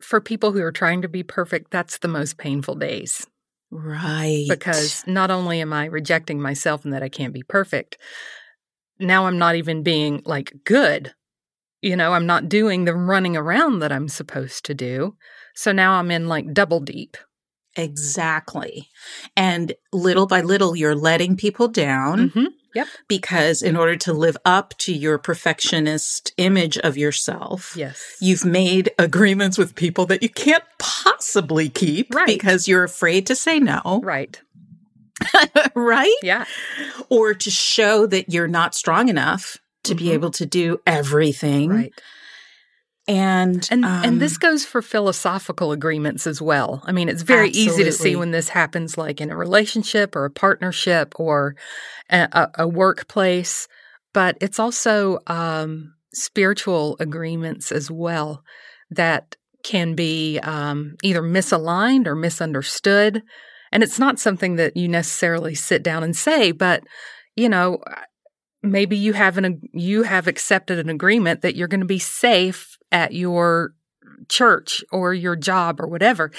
for 0.00 0.20
people 0.20 0.52
who 0.52 0.62
are 0.62 0.72
trying 0.72 1.02
to 1.02 1.08
be 1.08 1.22
perfect. 1.22 1.70
That's 1.70 1.98
the 1.98 2.08
most 2.08 2.36
painful 2.36 2.74
days 2.74 3.26
Right. 3.70 4.46
because 4.48 5.04
not 5.06 5.30
only 5.30 5.60
am 5.60 5.72
I 5.72 5.86
rejecting 5.86 6.40
myself 6.40 6.84
and 6.84 6.92
that 6.92 7.02
I 7.02 7.08
can't 7.08 7.32
be 7.32 7.42
perfect, 7.42 7.98
now 8.98 9.26
I'm 9.26 9.38
not 9.38 9.54
even 9.56 9.82
being 9.82 10.22
like 10.24 10.52
good. 10.64 11.14
You 11.82 11.96
know, 11.96 12.12
I'm 12.12 12.26
not 12.26 12.48
doing 12.48 12.84
the 12.84 12.94
running 12.94 13.36
around 13.36 13.78
that 13.80 13.92
I'm 13.92 14.08
supposed 14.08 14.64
to 14.66 14.74
do. 14.74 15.16
So 15.54 15.72
now 15.72 15.94
I'm 15.94 16.10
in 16.10 16.28
like 16.28 16.52
double 16.52 16.80
deep. 16.80 17.16
Exactly. 17.78 18.88
And 19.36 19.74
little 19.92 20.26
by 20.26 20.40
little, 20.42 20.74
you're 20.76 20.94
letting 20.96 21.36
people 21.36 21.68
down 21.68 22.28
hmm 22.28 22.44
because 23.08 23.60
in 23.60 23.76
order 23.76 23.96
to 23.96 24.12
live 24.12 24.36
up 24.44 24.72
to 24.78 24.92
your 24.94 25.18
perfectionist 25.18 26.32
image 26.36 26.78
of 26.78 26.96
yourself, 26.96 27.74
Yes. 27.76 28.16
you've 28.20 28.44
made 28.44 28.90
agreements 29.00 29.58
with 29.58 29.74
people 29.74 30.06
that 30.06 30.22
you 30.22 30.28
can't 30.28 30.62
possibly 30.78 31.68
keep 31.70 32.14
Right. 32.14 32.26
because 32.28 32.68
you're 32.68 32.84
afraid 32.84 33.26
to 33.28 33.34
say 33.34 33.58
no, 33.58 34.00
Right. 34.04 34.40
right? 35.74 36.14
Yeah. 36.22 36.44
Or 37.08 37.34
to 37.34 37.50
show 37.50 38.06
that 38.06 38.32
you're 38.32 38.46
not 38.46 38.76
strong 38.76 39.08
enough 39.08 39.56
to 39.84 39.96
be 39.96 40.04
Mhm. 40.04 40.12
able 40.12 40.30
to 40.32 40.46
do 40.46 40.80
everything. 40.86 41.70
Right. 41.70 41.92
And 43.08 43.66
And 43.70 43.86
um, 43.86 44.04
and 44.04 44.20
this 44.20 44.36
goes 44.36 44.66
for 44.66 44.82
philosophical 44.82 45.72
agreements 45.72 46.26
as 46.26 46.42
well. 46.42 46.82
I 46.84 46.92
mean, 46.92 47.08
it's 47.08 47.22
very 47.22 47.48
easy 47.48 47.82
to 47.82 47.90
see 47.90 48.14
when 48.16 48.32
this 48.32 48.50
happens, 48.50 48.98
like 48.98 49.20
in 49.20 49.30
a 49.30 49.36
relationship 49.36 50.14
or 50.14 50.26
a 50.26 50.30
partnership 50.30 51.14
or 51.16 51.56
a, 52.10 52.28
a, 52.32 52.50
a 52.64 52.68
workplace. 52.68 53.66
But 54.12 54.36
it's 54.42 54.58
also 54.58 55.20
um, 55.26 55.94
spiritual 56.12 56.96
agreements 57.00 57.72
as 57.72 57.90
well 57.90 58.42
that 58.90 59.36
can 59.62 59.94
be 59.94 60.38
um, 60.40 60.96
either 61.02 61.22
misaligned 61.22 62.06
or 62.06 62.14
misunderstood. 62.14 63.22
And 63.72 63.82
it's 63.82 63.98
not 63.98 64.18
something 64.18 64.56
that 64.56 64.76
you 64.76 64.88
necessarily 64.88 65.54
sit 65.54 65.82
down 65.82 66.02
and 66.02 66.16
say, 66.16 66.52
but 66.52 66.84
you 67.36 67.48
know, 67.48 67.78
maybe 68.62 68.96
you 68.96 69.12
have 69.12 69.38
an 69.38 69.60
you 69.72 70.02
have 70.02 70.26
accepted 70.26 70.78
an 70.78 70.88
agreement 70.88 71.42
that 71.42 71.56
you're 71.56 71.68
going 71.68 71.80
to 71.80 71.86
be 71.86 71.98
safe 71.98 72.76
at 72.90 73.12
your 73.12 73.74
church 74.28 74.84
or 74.90 75.14
your 75.14 75.36
job 75.36 75.80
or 75.80 75.86
whatever, 75.86 76.30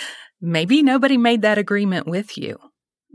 maybe 0.41 0.83
nobody 0.83 1.17
made 1.17 1.41
that 1.41 1.57
agreement 1.57 2.07
with 2.07 2.38
you. 2.38 2.57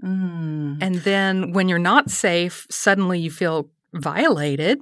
Mm. 0.03 0.79
And 0.81 0.97
then 0.97 1.53
when 1.53 1.69
you're 1.69 1.79
not 1.79 2.11
safe, 2.11 2.67
suddenly 2.71 3.19
you 3.19 3.31
feel 3.31 3.71
violated. 3.93 4.81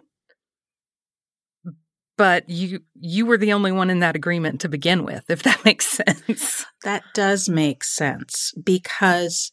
But 2.19 2.49
you 2.49 2.81
you 2.95 3.27
were 3.27 3.39
the 3.39 3.53
only 3.53 3.73
one 3.73 3.91
in 3.91 4.01
that 4.01 4.15
agreement 4.15 4.61
to 4.61 4.69
begin 4.69 5.05
with, 5.05 5.25
if 5.29 5.43
that 5.43 5.65
makes 5.65 5.89
sense. 5.89 6.65
That 6.85 7.03
does 7.15 7.49
make 7.49 7.83
sense 7.83 8.53
because 8.63 9.51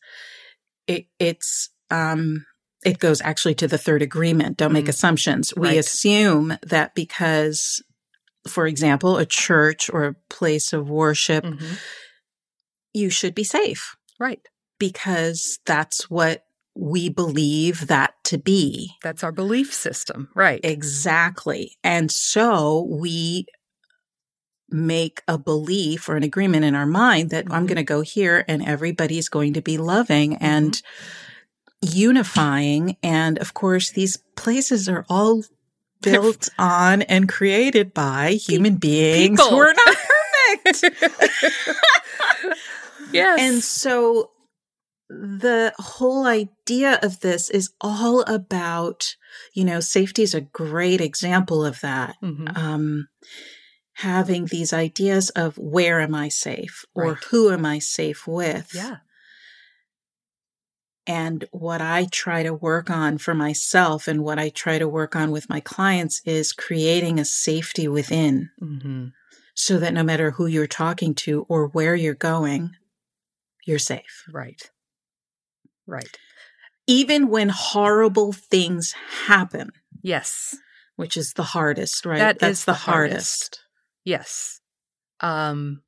it, 0.86 1.06
it's 1.20 1.70
um, 1.90 2.46
it 2.86 3.00
goes 3.00 3.22
actually 3.22 3.56
to 3.56 3.68
the 3.68 3.78
third 3.78 4.02
agreement. 4.02 4.58
Don't 4.58 4.72
make 4.74 4.86
Mm. 4.86 4.90
assumptions. 4.90 5.54
We 5.56 5.68
Right. 5.70 5.78
assume 5.78 6.58
that 6.64 6.96
because, 6.96 7.82
for 8.48 8.66
example, 8.68 9.18
a 9.18 9.26
church 9.26 9.90
or 9.90 10.06
a 10.06 10.16
place 10.30 10.72
of 10.74 10.90
worship, 10.90 11.44
Mhm. 11.44 11.78
you 12.94 13.10
should 13.10 13.36
be 13.36 13.44
safe 13.44 13.96
Right. 14.20 14.40
because 14.80 15.60
that's 15.66 16.10
what 16.10 16.46
we 16.76 17.10
believe 17.10 17.88
that 17.88 18.14
to 18.24 18.38
be. 18.38 18.92
That's 19.04 19.24
our 19.24 19.32
belief 19.34 19.74
system. 19.74 20.30
Right. 20.34 20.62
Exactly. 20.64 21.78
And 21.84 22.10
so 22.12 22.88
we 22.90 23.46
make 24.70 25.22
a 25.28 25.38
belief 25.38 26.08
or 26.08 26.16
an 26.16 26.24
agreement 26.24 26.64
in 26.64 26.76
our 26.76 26.86
mind 26.86 27.32
that 27.32 27.46
I'm 27.50 27.64
Mhm. 27.66 27.68
going 27.68 27.76
to 27.78 27.84
go 27.84 28.02
here 28.02 28.46
and 28.48 28.64
everybody's 28.66 29.28
going 29.28 29.54
to 29.54 29.62
be 29.62 29.78
loving 29.78 30.36
and 30.38 30.80
unifying. 31.82 32.98
And 33.04 33.38
of 33.40 33.54
course, 33.54 33.92
these 33.92 34.18
places 34.36 34.88
are 34.90 35.06
all 35.10 35.44
built 36.02 36.50
on 36.58 37.02
and 37.04 37.28
created 37.28 37.94
by 37.94 38.32
human 38.34 38.76
beings 38.78 39.40
people. 39.40 39.50
who 39.52 39.62
are 39.62 39.74
not 39.74 39.98
perfect. 40.64 40.96
yes. 43.12 43.40
And 43.40 43.64
so 43.64 44.32
the 45.10 45.74
whole 45.78 46.26
idea 46.28 47.00
of 47.02 47.20
this 47.22 47.50
is 47.50 47.72
all 47.82 48.22
about, 48.22 49.16
you 49.54 49.66
know, 49.66 49.80
safety 49.80 50.22
is 50.24 50.34
a 50.36 50.42
great 50.42 51.02
example 51.02 51.66
of 51.66 51.82
that. 51.82 52.16
Mhm. 52.24 52.56
Um, 52.58 53.08
having 53.94 54.46
these 54.46 54.72
ideas 54.72 55.30
of 55.32 55.58
where 55.58 56.00
am 56.00 56.16
I 56.16 56.30
safe 56.30 56.86
or 56.96 57.14
Right. 57.14 57.24
who 57.32 57.52
am 57.52 57.66
I 57.66 57.80
safe 57.80 58.26
with? 58.28 58.72
yeah. 58.74 58.98
And 61.10 61.46
what 61.52 61.82
I 61.82 62.06
try 62.12 62.44
to 62.44 62.54
work 62.54 62.90
on 62.92 63.18
for 63.18 63.34
myself 63.34 64.08
and 64.08 64.24
what 64.24 64.38
I 64.38 64.50
try 64.50 64.78
to 64.78 64.88
work 64.88 65.16
on 65.16 65.32
with 65.32 65.50
my 65.50 65.60
clients 65.60 66.22
is 66.24 66.54
creating 66.54 67.20
a 67.20 67.26
safety 67.26 67.88
within 67.88 68.52
hmm 68.60 69.08
so 69.56 69.78
that 69.80 69.94
no 69.94 70.04
matter 70.04 70.32
who 70.32 70.46
you're 70.46 70.68
talking 70.68 71.14
to 71.16 71.46
or 71.50 71.68
where 71.68 71.94
you're 71.96 72.14
going, 72.14 72.76
you're 73.66 73.80
safe. 73.80 74.24
Right. 74.32 74.70
Right. 75.88 76.16
even 76.88 77.28
when 77.30 77.50
horrible 77.50 78.32
things 78.32 78.94
happen, 79.26 79.72
Yes. 80.04 80.56
which 80.96 81.18
is 81.18 81.34
the 81.34 81.44
hardest, 81.44 82.06
right? 82.06 82.20
That 82.20 82.40
That's 82.40 82.66
the, 82.66 82.72
the 82.74 82.78
hardest. 82.78 83.18
hardest. 83.18 83.60
Yes. 84.06 84.62
Um 85.20 85.82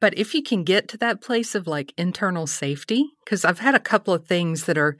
but 0.00 0.16
if 0.18 0.34
you 0.34 0.42
can 0.42 0.64
get 0.64 0.88
to 0.88 0.98
that 0.98 1.22
place 1.22 1.54
of 1.54 1.66
like 1.66 1.92
internal 1.96 2.46
safety 2.46 3.06
cuz 3.26 3.44
I've 3.44 3.60
had 3.60 3.74
a 3.74 3.80
couple 3.80 4.14
of 4.14 4.26
things 4.26 4.64
that 4.64 4.78
are 4.78 4.96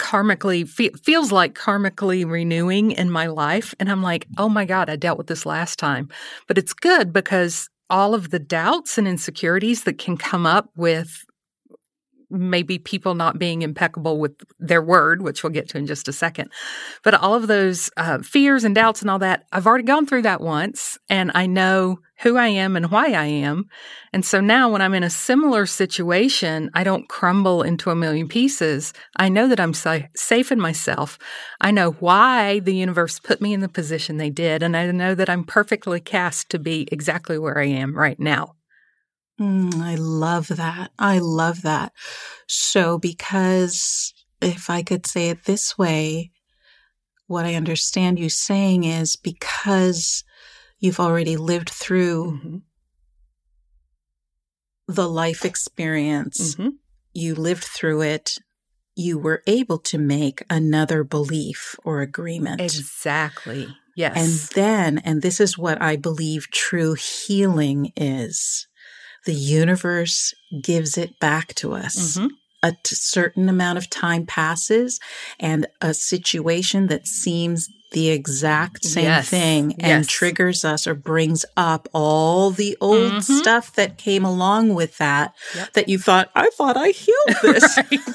karmically 0.00 0.68
fe- 0.68 0.90
feels 1.04 1.30
like 1.30 1.54
karmically 1.54 2.28
renewing 2.28 2.90
in 2.90 3.10
my 3.10 3.26
life 3.26 3.74
and 3.78 3.90
I'm 3.90 4.02
like, 4.02 4.26
"Oh 4.36 4.48
my 4.48 4.64
god, 4.64 4.90
I 4.90 4.96
dealt 4.96 5.18
with 5.18 5.28
this 5.28 5.46
last 5.46 5.78
time." 5.78 6.08
But 6.46 6.58
it's 6.58 6.72
good 6.72 7.12
because 7.12 7.68
all 7.90 8.14
of 8.14 8.30
the 8.30 8.38
doubts 8.38 8.98
and 8.98 9.08
insecurities 9.08 9.84
that 9.84 9.98
can 9.98 10.16
come 10.16 10.46
up 10.46 10.70
with 10.76 11.24
maybe 12.30 12.78
people 12.78 13.14
not 13.14 13.38
being 13.38 13.62
impeccable 13.62 14.18
with 14.18 14.32
their 14.58 14.82
word, 14.82 15.22
which 15.22 15.42
we'll 15.42 15.52
get 15.52 15.68
to 15.70 15.78
in 15.78 15.86
just 15.86 16.08
a 16.08 16.12
second. 16.12 16.50
But 17.02 17.14
all 17.14 17.34
of 17.34 17.46
those 17.46 17.90
uh, 17.96 18.18
fears 18.18 18.64
and 18.64 18.74
doubts 18.74 19.00
and 19.00 19.10
all 19.10 19.18
that, 19.20 19.44
I've 19.52 19.66
already 19.66 19.84
gone 19.84 20.06
through 20.06 20.22
that 20.22 20.40
once 20.40 20.98
and 21.08 21.32
I 21.34 21.46
know 21.46 22.00
who 22.20 22.36
I 22.36 22.48
am 22.48 22.76
and 22.76 22.90
why 22.90 23.12
I 23.12 23.26
am. 23.26 23.66
And 24.12 24.24
so 24.24 24.40
now 24.40 24.70
when 24.70 24.82
I'm 24.82 24.94
in 24.94 25.02
a 25.02 25.10
similar 25.10 25.66
situation, 25.66 26.70
I 26.74 26.82
don't 26.82 27.08
crumble 27.08 27.62
into 27.62 27.90
a 27.90 27.96
million 27.96 28.28
pieces. 28.28 28.92
I 29.16 29.28
know 29.28 29.48
that 29.48 29.60
I'm 29.60 29.74
sa- 29.74 30.00
safe 30.16 30.50
in 30.50 30.60
myself. 30.60 31.18
I 31.60 31.70
know 31.70 31.92
why 31.92 32.58
the 32.60 32.74
universe 32.74 33.18
put 33.20 33.40
me 33.40 33.52
in 33.52 33.60
the 33.60 33.68
position 33.68 34.16
they 34.16 34.30
did. 34.30 34.62
And 34.62 34.76
I 34.76 34.90
know 34.90 35.14
that 35.14 35.30
I'm 35.30 35.44
perfectly 35.44 36.00
cast 36.00 36.50
to 36.50 36.58
be 36.58 36.88
exactly 36.90 37.38
where 37.38 37.58
I 37.58 37.66
am 37.66 37.96
right 37.96 38.18
now. 38.18 38.56
Mm, 39.40 39.80
I 39.80 39.94
love 39.94 40.48
that. 40.48 40.90
I 40.98 41.18
love 41.20 41.62
that. 41.62 41.92
So, 42.48 42.98
because 42.98 44.12
if 44.40 44.68
I 44.68 44.82
could 44.82 45.06
say 45.06 45.30
it 45.30 45.44
this 45.44 45.78
way, 45.78 46.32
what 47.28 47.44
I 47.44 47.54
understand 47.54 48.18
you 48.18 48.30
saying 48.30 48.84
is 48.84 49.14
because 49.14 50.24
you've 50.78 51.00
already 51.00 51.36
lived 51.36 51.70
through 51.70 52.40
Mhm. 52.42 52.62
the 54.86 55.08
life 55.08 55.44
experience, 55.44 56.54
Mhm. 56.54 56.72
you 57.12 57.34
lived 57.34 57.64
through 57.64 58.02
it, 58.02 58.36
you 58.94 59.18
were 59.18 59.42
able 59.46 59.78
to 59.78 59.98
make 59.98 60.42
another 60.50 61.04
belief 61.04 61.76
or 61.84 62.00
agreement. 62.00 62.60
Exactly. 62.60 63.68
Yes. 63.94 64.16
And 64.16 64.50
then, 64.54 64.98
and 64.98 65.22
this 65.22 65.40
is 65.40 65.58
what 65.58 65.80
I 65.82 65.96
believe 65.96 66.50
true 66.50 66.94
healing 66.94 67.92
is 67.96 68.66
the 69.24 69.34
universe 69.34 70.32
gives 70.62 70.96
it 70.96 71.18
back 71.18 71.54
to 71.56 71.74
us. 71.74 72.16
Mhm. 72.16 72.30
A 72.62 72.72
t- 72.82 72.94
certain 72.94 73.48
amount 73.48 73.78
of 73.78 73.90
time 73.90 74.26
passes, 74.26 74.98
and 75.38 75.66
a 75.80 75.92
situation 75.94 76.86
that 76.88 77.06
seems 77.06 77.68
the 77.92 78.10
exact 78.10 78.84
same 78.84 79.04
Yes. 79.04 79.28
thing 79.30 79.72
and 79.80 80.04
Yes. 80.04 80.06
triggers 80.06 80.64
us 80.64 80.86
or 80.86 80.94
brings 80.94 81.44
up 81.56 81.88
all 81.94 82.50
the 82.50 82.76
old 82.80 83.12
Mhm. 83.14 83.38
stuff 83.40 83.74
that 83.76 83.96
came 83.98 84.24
along 84.24 84.74
with 84.74 84.98
that 84.98 85.34
Yep. 85.54 85.72
that 85.72 85.88
you 85.88 85.98
thought, 85.98 86.30
I 86.34 86.50
thought 86.50 86.76
I 86.76 86.90
healed 86.90 87.36
this. 87.42 87.78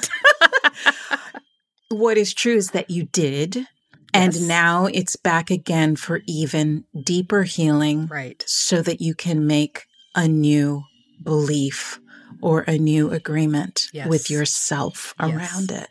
What 1.90 2.16
is 2.18 2.34
true 2.34 2.56
is 2.56 2.70
that 2.70 2.90
you 2.90 3.04
did. 3.04 3.66
And 4.12 4.32
Yes. 4.32 4.42
now 4.42 4.86
it's 4.86 5.16
back 5.16 5.50
again 5.50 5.96
for 5.96 6.22
even 6.26 6.84
deeper 7.02 7.42
healing 7.42 8.06
right. 8.06 8.42
so 8.46 8.80
that 8.82 9.00
you 9.00 9.14
can 9.14 9.46
make 9.46 9.84
a 10.14 10.26
new 10.28 10.84
belief 11.22 11.98
or 12.40 12.60
a 12.62 12.78
new 12.78 13.10
agreement 13.10 13.86
with 14.06 14.30
yourself 14.30 15.14
around 15.20 15.70
it. 15.72 15.88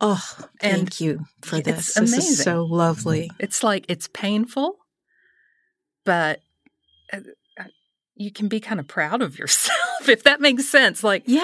Oh, 0.00 0.24
And 0.60 0.76
thank 0.82 1.00
you 1.00 1.24
for 1.42 1.56
it's 1.56 1.66
this. 1.66 1.94
This 1.94 2.16
is 2.16 2.42
so 2.42 2.64
lovely. 2.64 3.30
It's 3.38 3.62
like 3.62 3.84
it's 3.88 4.08
painful, 4.08 4.76
but 6.04 6.40
uh, 7.12 7.20
uh, 7.58 7.64
you 8.14 8.30
can 8.30 8.48
be 8.48 8.60
kind 8.60 8.78
of 8.80 8.86
proud 8.86 9.22
of 9.22 9.38
yourself 9.38 9.78
if 10.08 10.22
that 10.22 10.40
makes 10.40 10.68
sense. 10.68 11.02
Like 11.02 11.24
Yeah. 11.26 11.42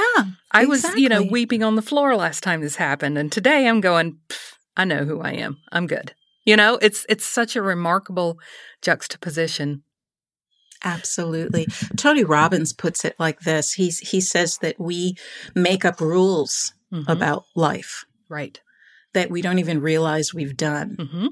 I 0.52 0.66
was, 0.66 0.84
you 0.94 1.08
know, 1.08 1.22
weeping 1.22 1.62
on 1.64 1.74
the 1.74 1.82
floor 1.82 2.14
last 2.16 2.42
time 2.42 2.60
this 2.60 2.76
happened, 2.76 3.18
and 3.18 3.30
today 3.32 3.66
I'm 3.68 3.80
going. 3.80 4.18
I 4.76 4.84
know 4.84 5.04
who 5.04 5.20
I 5.20 5.32
am. 5.32 5.58
I'm 5.72 5.86
good. 5.86 6.14
You 6.44 6.56
know, 6.56 6.78
it's 6.80 7.06
it's 7.08 7.24
such 7.24 7.56
a 7.56 7.62
remarkable 7.62 8.38
juxtaposition. 8.82 9.82
Absolutely. 10.84 11.66
Tony 11.96 12.24
Robbins 12.24 12.72
puts 12.72 13.04
it 13.04 13.14
like 13.18 13.40
this. 13.40 13.72
He's 13.72 13.98
he 14.00 14.20
says 14.20 14.58
that 14.58 14.78
we 14.78 15.16
make 15.54 15.84
up 15.84 16.00
rules 16.00 16.72
Mhm. 16.92 17.08
about 17.08 17.44
life 17.56 18.04
right. 18.34 18.60
that 19.14 19.30
we 19.30 19.40
don't 19.42 19.58
even 19.60 19.80
realize 19.80 20.34
we've 20.34 20.56
done. 20.56 20.96
hmm 21.12 21.26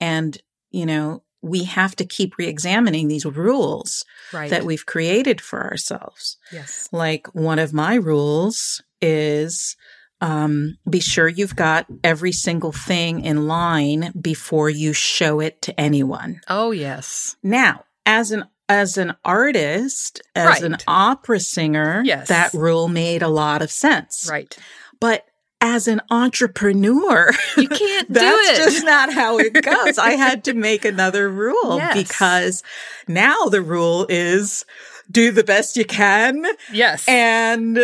And, 0.00 0.38
you 0.70 0.86
know, 0.86 1.22
we 1.40 1.64
have 1.64 1.94
to 1.96 2.04
keep 2.04 2.36
re-examining 2.38 3.08
these 3.08 3.24
rules 3.26 4.04
Right. 4.32 4.50
that 4.50 4.64
we've 4.64 4.86
created 4.86 5.40
for 5.40 5.62
ourselves. 5.64 6.36
yes. 6.52 6.88
Like 6.92 7.32
one 7.34 7.58
of 7.58 7.72
my 7.72 7.94
rules 7.94 8.82
is 9.00 9.76
um, 10.20 10.78
be 10.88 11.00
sure 11.00 11.26
you've 11.28 11.56
got 11.56 11.86
every 12.04 12.30
single 12.32 12.70
thing 12.70 13.24
in 13.24 13.48
line 13.48 14.12
before 14.20 14.70
you 14.70 14.92
show 14.92 15.40
it 15.40 15.60
to 15.62 15.80
anyone. 15.80 16.40
Oh 16.48 16.70
yes. 16.70 17.36
Now, 17.42 17.84
as 18.06 18.30
an 18.30 18.44
as 18.68 18.96
an 18.96 19.14
artist, 19.24 20.22
as 20.36 20.62
an 20.62 20.76
opera 20.86 21.40
singer, 21.40 22.02
Yes. 22.04 22.28
that 22.28 22.54
rule 22.54 22.86
made 22.88 23.22
a 23.22 23.28
lot 23.28 23.60
of 23.62 23.70
sense. 23.70 24.28
Right. 24.30 24.56
But 25.00 25.26
as 25.62 25.86
an 25.88 26.00
entrepreneur, 26.10 27.30
You 27.56 27.68
can't 27.68 28.08
do 28.12 28.14
that's 28.14 28.58
it. 28.58 28.62
just 28.64 28.84
not 28.84 29.12
how 29.12 29.38
it 29.38 29.52
goes. 29.62 29.96
I 29.96 30.10
had 30.12 30.44
to 30.44 30.54
make 30.54 30.84
another 30.84 31.30
rule 31.30 31.76
Yes. 31.76 31.96
because 31.96 32.62
now 33.08 33.44
the 33.46 33.62
rule 33.62 34.04
is 34.10 34.66
do 35.10 35.30
the 35.30 35.44
best 35.44 35.76
you 35.76 35.84
can 35.84 36.44
yes. 36.72 37.06
and 37.08 37.78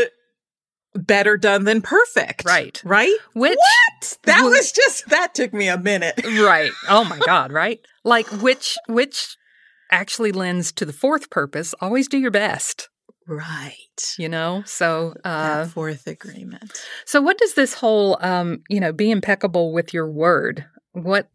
better 0.94 1.36
done 1.36 1.64
than 1.64 1.80
perfect. 1.82 2.44
Right. 2.44 2.82
Right? 2.84 3.14
Which 3.34 3.56
What? 3.56 4.18
That 4.24 4.42
was 4.44 4.72
just 4.72 5.08
that 5.08 5.34
took 5.34 5.52
me 5.52 5.68
a 5.68 5.78
minute. 5.78 6.20
right. 6.24 6.72
Oh 6.88 7.04
my 7.04 7.18
god, 7.18 7.52
right? 7.52 7.80
Like 8.04 8.26
which 8.42 8.76
which 8.88 9.36
actually 9.90 10.32
lends 10.32 10.72
to 10.72 10.84
the 10.84 10.92
fourth 10.92 11.30
purpose 11.30 11.74
always 11.80 12.08
do 12.08 12.18
your 12.18 12.30
best 12.30 12.88
Right. 13.28 14.14
you 14.18 14.28
know 14.28 14.62
so 14.66 15.14
uh 15.24 15.64
that 15.64 15.70
fourth 15.70 16.06
agreement. 16.06 16.80
so 17.04 17.20
what 17.20 17.36
does 17.38 17.54
this 17.54 17.74
whole 17.74 18.16
um 18.20 18.62
you 18.68 18.80
know 18.80 18.92
be 18.92 19.10
impeccable 19.10 19.72
with 19.72 19.92
your 19.94 20.10
word 20.10 20.64
what 20.92 21.28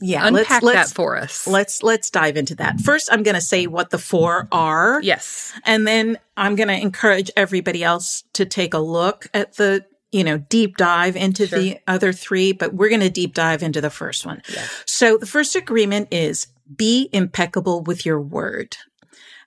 Yeah. 0.00 0.26
unpack 0.26 0.62
let's 0.62 0.62
let's 0.62 0.90
that 0.90 0.94
for 0.94 1.16
us 1.16 1.46
let's 1.46 1.82
let's 1.82 2.10
dive 2.10 2.36
into 2.36 2.54
that. 2.56 2.80
First, 2.80 3.08
I'm 3.10 3.22
going 3.22 3.34
to 3.34 3.40
say 3.40 3.66
what 3.66 3.90
the 3.90 3.98
four 3.98 4.48
are. 4.52 5.00
yes 5.02 5.52
And 5.64 5.86
then 5.86 6.18
I'm 6.36 6.54
going 6.56 6.68
to 6.68 6.78
encourage 6.80 7.30
everybody 7.36 7.82
else 7.82 8.22
to 8.34 8.44
take 8.44 8.74
a 8.74 8.78
look 8.78 9.26
at 9.34 9.56
the, 9.56 9.84
you 10.12 10.22
know, 10.22 10.38
deep 10.38 10.76
dive 10.76 11.16
into 11.16 11.46
Sure. 11.46 11.58
the 11.58 11.78
other 11.88 12.12
three, 12.12 12.52
but 12.52 12.74
we're 12.74 12.88
going 12.90 13.00
to 13.00 13.10
deep 13.10 13.34
dive 13.34 13.62
into 13.62 13.80
the 13.80 13.90
first 13.90 14.24
one. 14.26 14.42
Yeah. 14.52 14.66
So 14.86 15.16
the 15.16 15.26
first 15.26 15.56
agreement 15.56 16.08
is 16.12 16.46
be 16.76 17.08
impeccable 17.12 17.82
with 17.82 18.06
your 18.06 18.20
word. 18.20 18.76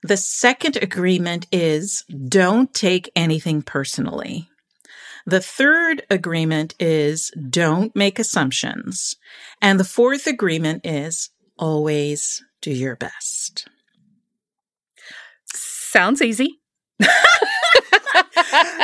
The 0.07 0.15
second 0.15 0.77
agreement 0.77 1.47
is 1.51 2.05
don't 2.29 2.73
take 2.73 3.11
anything 3.13 3.61
personally. 3.61 4.47
The 5.25 5.41
third 5.41 6.03
agreement 6.09 6.75
is 6.79 7.29
don't 7.49 7.93
make 7.93 8.17
assumptions. 8.17 9.17
And 9.61 9.77
the 9.77 9.83
fourth 9.83 10.25
agreement 10.25 10.85
is 10.85 11.29
always 11.59 12.41
do 12.61 12.71
your 12.71 12.95
best. 12.95 13.67
sounds 15.53 16.21
easy 16.21 16.61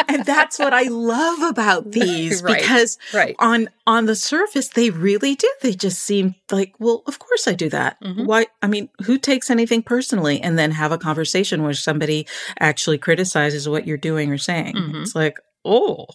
and 0.07 0.25
that's 0.25 0.59
what 0.59 0.73
I 0.73 0.83
love 0.83 1.41
about 1.41 1.91
these 1.91 2.41
Right. 2.41 2.59
because 2.59 2.97
right 3.13 3.35
on 3.39 3.69
on 3.87 4.05
the 4.05 4.15
surface 4.15 4.69
they 4.69 4.89
really 4.89 5.35
do. 5.35 5.49
They 5.61 5.73
just 5.73 5.99
seem 5.99 6.35
like, 6.51 6.73
well, 6.79 7.03
of 7.07 7.19
course 7.19 7.47
I 7.47 7.53
do 7.53 7.69
that. 7.69 8.01
Mhm. 8.01 8.25
Why? 8.25 8.47
I 8.61 8.67
mean, 8.67 8.89
who 9.05 9.17
takes 9.17 9.49
anything 9.49 9.83
personally 9.83 10.41
and 10.41 10.57
then 10.57 10.71
have 10.71 10.91
a 10.91 10.97
conversation 10.97 11.63
where 11.63 11.73
somebody 11.73 12.27
actually 12.59 12.97
criticizes 12.97 13.67
what 13.67 13.85
you're 13.87 13.97
doing 13.97 14.31
or 14.31 14.37
saying? 14.37 14.75
Mhm. 14.75 15.01
It's 15.01 15.15
like, 15.15 15.37
oh, 15.65 16.07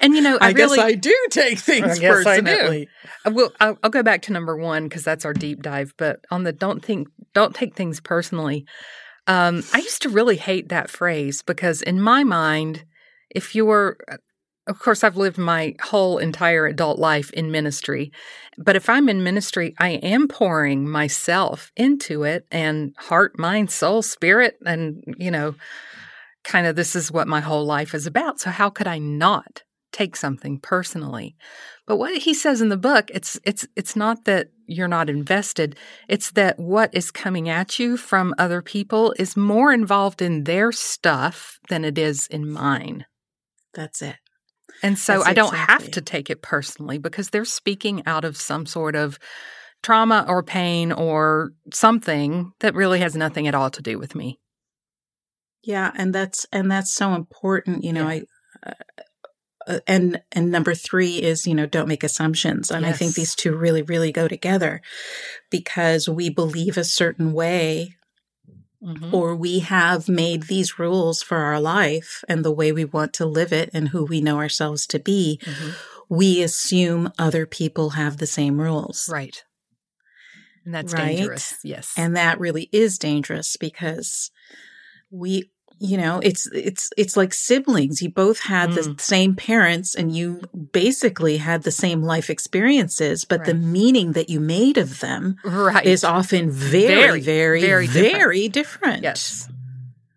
and 0.00 0.14
you 0.14 0.22
know 0.22 0.38
i, 0.40 0.48
I, 0.48 0.50
really 0.52 0.76
guess 0.78 0.84
I 0.86 0.92
do 0.94 1.14
take 1.30 1.58
things 1.58 1.98
I 1.98 1.98
guess 1.98 2.26
I 2.26 2.40
do. 2.40 2.44
personally. 2.46 2.88
I 3.24 3.28
will. 3.28 3.52
I'll, 3.60 3.78
I'll 3.82 3.90
go 3.90 4.02
back 4.02 4.22
to 4.22 4.32
number 4.32 4.56
one 4.56 4.84
because 4.84 5.04
that's 5.04 5.24
our 5.24 5.32
deep 5.34 5.62
dive. 5.62 5.92
But 5.96 6.20
on 6.30 6.44
the 6.44 6.52
don't 6.52 6.82
think, 6.84 7.08
don't 7.34 7.54
take 7.54 7.74
things 7.74 8.00
personally. 8.00 8.64
Um, 9.26 9.62
I 9.72 9.78
used 9.78 10.02
to 10.02 10.08
really 10.08 10.36
hate 10.36 10.68
that 10.68 10.90
phrase 10.90 11.42
because 11.42 11.82
in 11.82 12.00
my 12.00 12.22
mind, 12.22 12.84
if 13.30 13.54
you're, 13.54 13.96
of 14.66 14.78
course, 14.78 15.02
I've 15.02 15.16
lived 15.16 15.38
my 15.38 15.74
whole 15.82 16.18
entire 16.18 16.66
adult 16.66 16.98
life 16.98 17.30
in 17.32 17.50
ministry, 17.50 18.12
but 18.56 18.76
if 18.76 18.88
I'm 18.88 19.08
in 19.08 19.24
ministry, 19.24 19.74
I 19.78 19.90
am 19.90 20.28
pouring 20.28 20.88
myself 20.88 21.72
into 21.76 22.22
it 22.22 22.46
and 22.52 22.94
heart, 22.98 23.38
mind, 23.38 23.70
soul, 23.70 24.02
spirit, 24.02 24.56
and 24.64 25.02
you 25.18 25.30
know, 25.30 25.54
kind 26.44 26.66
of 26.66 26.76
this 26.76 26.94
is 26.94 27.10
what 27.10 27.26
my 27.26 27.40
whole 27.40 27.64
life 27.64 27.94
is 27.94 28.06
about. 28.06 28.38
So 28.40 28.50
how 28.50 28.70
could 28.70 28.86
I 28.86 28.98
not 28.98 29.64
take 29.92 30.14
something 30.14 30.60
personally? 30.60 31.36
But 31.86 31.96
what 31.98 32.16
he 32.18 32.34
says 32.34 32.60
in 32.60 32.68
the 32.68 32.76
book, 32.76 33.10
it's 33.14 33.38
it's 33.44 33.66
it's 33.76 33.94
not 33.94 34.24
that 34.24 34.48
you're 34.66 34.88
not 34.88 35.08
invested. 35.08 35.76
It's 36.08 36.32
that 36.32 36.58
what 36.58 36.92
is 36.92 37.12
coming 37.12 37.48
at 37.48 37.78
you 37.78 37.96
from 37.96 38.34
other 38.38 38.60
people 38.60 39.14
is 39.18 39.36
more 39.36 39.72
involved 39.72 40.20
in 40.20 40.44
their 40.44 40.72
stuff 40.72 41.60
than 41.68 41.84
it 41.84 41.96
is 41.96 42.26
in 42.26 42.50
mine. 42.50 43.06
That's 43.72 44.02
it. 44.02 44.16
And 44.82 44.98
so 44.98 45.18
That's 45.18 45.28
I 45.28 45.32
don't 45.34 45.54
exactly 45.54 45.74
have 45.84 45.90
to 45.92 46.00
take 46.00 46.28
it 46.28 46.42
personally 46.42 46.98
because 46.98 47.30
they're 47.30 47.44
speaking 47.44 48.02
out 48.04 48.24
of 48.24 48.36
some 48.36 48.66
sort 48.66 48.96
of 48.96 49.18
trauma 49.82 50.24
or 50.28 50.42
pain 50.42 50.90
or 50.90 51.52
something 51.72 52.52
that 52.60 52.74
really 52.74 52.98
has 52.98 53.14
nothing 53.14 53.46
at 53.46 53.54
all 53.54 53.70
to 53.70 53.82
do 53.82 53.98
with 53.98 54.14
me. 54.14 54.40
Yeah, 55.62 55.92
and 55.94 56.14
that's 56.14 56.46
and 56.52 56.70
that's 56.70 56.92
so 56.92 57.14
important. 57.14 57.84
You 57.84 57.92
know, 57.92 58.08
Yeah. 58.08 58.08
I. 58.08 58.22
Uh, 58.66 58.72
Uh, 59.66 59.80
and 59.86 60.22
and 60.32 60.50
number 60.52 60.74
three 60.74 61.20
is 61.22 61.46
you 61.46 61.54
know 61.54 61.66
don't 61.66 61.88
make 61.88 62.04
assumptions 62.04 62.70
and 62.70 62.86
i 62.86 62.92
think 62.92 63.14
these 63.14 63.34
two 63.34 63.54
really 63.56 63.82
really 63.82 64.12
go 64.12 64.28
together 64.28 64.80
because 65.50 66.08
we 66.08 66.28
believe 66.30 66.76
a 66.78 66.84
certain 66.84 67.32
way 67.32 67.96
Mhm. 68.82 69.12
or 69.12 69.34
we 69.34 69.60
have 69.60 70.08
made 70.08 70.44
these 70.44 70.78
rules 70.78 71.22
for 71.22 71.38
our 71.38 71.58
life 71.58 72.22
and 72.28 72.44
the 72.44 72.52
way 72.52 72.70
we 72.72 72.84
want 72.84 73.12
to 73.14 73.26
live 73.26 73.52
it 73.52 73.70
and 73.72 73.88
who 73.88 74.04
we 74.04 74.20
know 74.20 74.36
ourselves 74.36 74.86
to 74.88 74.98
be 74.98 75.40
Mhm. 75.42 75.74
we 76.08 76.42
assume 76.42 77.10
other 77.18 77.46
people 77.46 77.90
have 77.90 78.18
the 78.18 78.26
same 78.28 78.60
rules 78.60 79.08
Right. 79.10 79.42
And 80.64 80.74
that's 80.74 80.92
Right? 80.92 81.16
dangerous. 81.16 81.54
Yes. 81.64 81.92
and 81.96 82.16
that 82.16 82.38
really 82.38 82.68
is 82.70 82.98
dangerous 82.98 83.56
because 83.56 84.30
we 85.10 85.50
you 85.78 85.96
know 85.96 86.20
it's 86.22 86.46
it's 86.52 86.88
it's 86.96 87.16
like 87.16 87.34
siblings 87.34 88.00
you 88.00 88.08
both 88.10 88.38
had 88.40 88.72
the 88.72 88.80
Mm. 88.80 89.00
same 89.00 89.34
parents 89.36 89.94
and 89.94 90.16
you 90.16 90.40
basically 90.72 91.36
had 91.36 91.64
the 91.64 91.70
same 91.70 92.02
life 92.02 92.30
experiences 92.30 93.24
but 93.26 93.44
the 93.44 93.52
meaning 93.54 94.12
that 94.12 94.30
you 94.30 94.40
made 94.40 94.78
of 94.78 95.00
them 95.00 95.36
right. 95.44 95.84
is 95.84 96.02
often 96.04 96.50
very 96.50 97.20
Very, 97.20 97.20
very 97.20 97.60
very 97.60 97.86
very, 97.86 98.48
different. 98.48 98.52
different. 98.54 99.02
yes. 99.02 99.48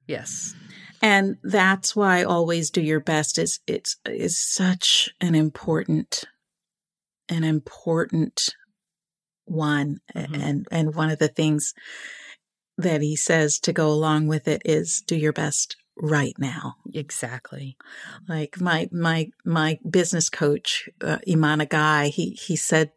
Yes. 0.08 0.56
and 1.02 1.38
that's 1.44 1.96
why 1.96 2.24
always 2.24 2.70
do 2.72 2.82
your 2.82 3.00
best 3.02 3.38
is 3.38 3.60
it's 3.68 3.98
is 4.06 4.40
such 4.40 5.10
an 5.20 5.36
important 5.36 6.24
an 7.28 7.44
important 7.44 8.50
one 9.46 10.00
Mhm. 10.16 10.42
and 10.44 10.68
and 10.72 10.96
one 10.96 11.10
of 11.10 11.20
the 11.20 11.28
things 11.28 11.74
that 12.80 13.02
he 13.02 13.16
says 13.16 13.60
to 13.60 13.74
go 13.74 13.90
along 13.90 14.28
with 14.28 14.48
it 14.48 14.62
is 14.66 15.04
do 15.08 15.16
your 15.16 15.34
best 15.34 15.76
right 16.02 16.34
now 16.38 16.76
Exactly. 16.94 17.76
like 18.28 18.60
my 18.62 18.88
my 18.92 19.30
my 19.46 19.78
business 19.90 20.30
coach 20.30 20.90
uh, 21.02 21.18
imana 21.28 21.68
guy 21.68 22.08
he 22.08 22.32
he 22.32 22.56
said 22.56 22.92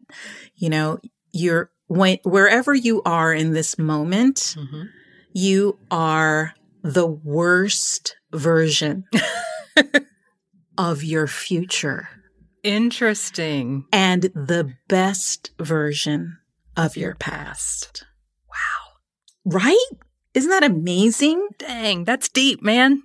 you 0.55 0.68
know 0.71 0.99
you're 1.33 1.71
when, 1.88 2.18
wherever 2.25 2.73
you 2.75 3.03
are 3.05 3.33
in 3.35 3.53
this 3.53 3.77
moment 3.79 4.57
hmm 4.59 4.83
you 5.35 5.79
are 5.90 6.55
the 6.83 7.07
worst 7.07 8.16
version 8.35 9.05
of 10.79 11.03
your 11.03 11.27
future 11.27 12.09
Interesting. 12.62 13.87
and 13.92 14.23
the 14.35 14.73
best 14.88 15.51
version 15.59 16.38
of 16.77 16.97
your 16.97 17.14
past. 17.14 18.05
Right? 19.44 19.87
Isn't 20.35 20.50
that 20.50 20.64
amazing? 20.64 21.48
Dang, 21.59 22.05
that's 22.05 22.28
deep, 22.28 22.62
man. 22.62 23.02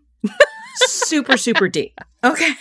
super 0.78 1.38
super 1.38 1.67
deep. 1.67 1.97
Okay. 2.23 2.54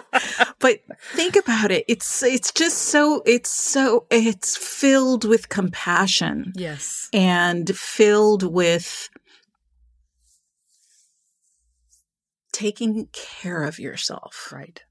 but 0.60 0.80
think 1.14 1.36
about 1.36 1.70
it. 1.70 1.84
It's 1.88 2.22
it's 2.22 2.52
just 2.52 2.78
so 2.78 3.22
it's 3.26 3.50
so 3.50 4.06
it's 4.10 4.56
filled 4.56 5.24
with 5.24 5.48
compassion 5.48 6.52
Yes. 6.56 7.08
and 7.12 7.68
filled 7.76 8.42
with 8.42 9.08
taking 12.52 13.08
care 13.12 13.62
of 13.64 13.78
yourself. 13.78 14.50
Right. 14.52 14.82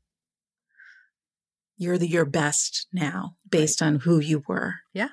You're 1.78 1.98
the, 1.98 2.08
your 2.08 2.26
best 2.26 2.88
now 2.94 3.36
based 3.50 3.82
on 3.82 3.98
who 3.98 4.20
you 4.20 4.44
were. 4.48 4.76
Yeah. 4.94 5.10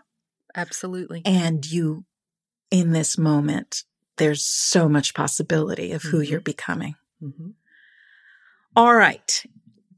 Absolutely. 0.55 1.23
And 1.25 1.65
you, 1.71 2.05
in 2.71 2.93
this 2.93 3.17
moment, 3.19 3.85
there's 4.17 4.45
so 4.45 4.89
much 4.89 5.15
possibility 5.15 5.93
of 5.93 6.03
who 6.03 6.19
Mhm. 6.21 6.29
you're 6.29 6.41
becoming. 6.41 6.97
hmm 7.21 7.51
All 8.77 8.95
right. 8.95 9.45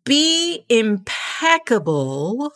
Be 0.04 0.64
impeccable 0.70 2.52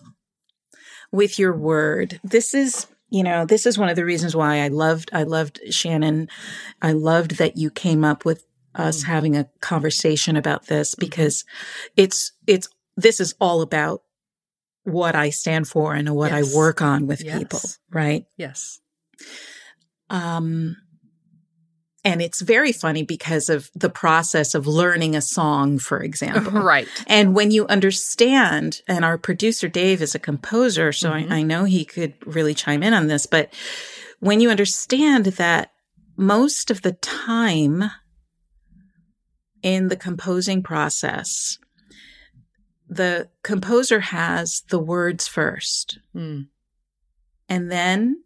with 1.13 1.39
your 1.39 1.55
word. 1.55 2.19
This 2.25 2.55
is, 2.55 2.87
you 3.11 3.23
know, 3.23 3.45
this 3.45 3.67
is 3.67 3.77
one 3.79 3.89
of 3.91 3.97
the 3.97 4.05
reasons 4.07 4.35
why 4.35 4.61
I 4.63 4.69
loved, 4.69 5.11
I 5.13 5.25
loved 5.25 5.61
Shannon. 5.71 6.29
I 6.81 6.93
loved 6.93 7.33
that 7.33 7.57
you 7.59 7.71
came 7.71 8.05
up 8.05 8.25
with 8.25 8.47
us 8.75 9.03
Mhm. 9.03 9.07
having 9.07 9.37
a 9.37 9.49
conversation 9.61 10.37
about 10.37 10.67
this 10.67 10.95
because 10.95 11.45
it's, 11.97 12.33
it's, 12.47 12.69
this 12.97 13.21
is 13.21 13.35
all 13.41 13.61
about 13.61 14.03
what 14.85 15.15
I 15.15 15.31
stand 15.31 15.69
for 15.69 15.95
and 15.95 16.15
what 16.15 16.33
Yes. 16.33 16.53
I 16.55 16.57
work 16.57 16.81
on 16.81 17.07
with 17.07 17.23
Yes. 17.23 17.39
people, 17.39 17.61
right? 17.91 18.27
Yes. 18.37 18.81
Um, 20.15 20.77
and 22.05 22.21
it's 22.21 22.41
very 22.43 22.71
funny 22.73 23.03
because 23.03 23.49
of 23.49 23.71
the 23.75 23.89
process 23.89 24.55
of 24.55 24.67
learning 24.67 25.17
a 25.17 25.21
song, 25.23 25.79
for 25.79 26.03
example. 26.11 26.53
right. 26.63 26.87
And 27.07 27.35
when 27.35 27.51
you 27.51 27.67
understand, 27.67 28.83
and 28.87 29.05
our 29.05 29.19
producer 29.19 29.69
Dave 29.69 30.03
is 30.03 30.15
a 30.15 30.19
composer, 30.19 30.93
so 30.93 31.11
Mhm. 31.11 31.31
I, 31.33 31.37
I 31.39 31.43
know 31.43 31.65
he 31.65 31.85
could 31.85 32.15
really 32.27 32.55
chime 32.55 32.83
in 32.83 32.93
on 32.95 33.07
this, 33.07 33.27
but 33.27 33.53
when 34.21 34.41
you 34.41 34.51
understand 34.51 35.25
that 35.27 35.71
most 36.17 36.71
of 36.71 36.83
the 36.83 36.93
time 36.93 37.91
in 39.63 39.89
the 39.89 39.97
composing 39.97 40.63
process, 40.63 41.59
the 42.89 43.31
composer 43.43 44.01
has 44.01 44.63
the 44.69 44.79
words 44.79 45.27
first, 45.27 45.99
Mm. 46.15 46.49
and 47.49 47.71
then 47.73 48.23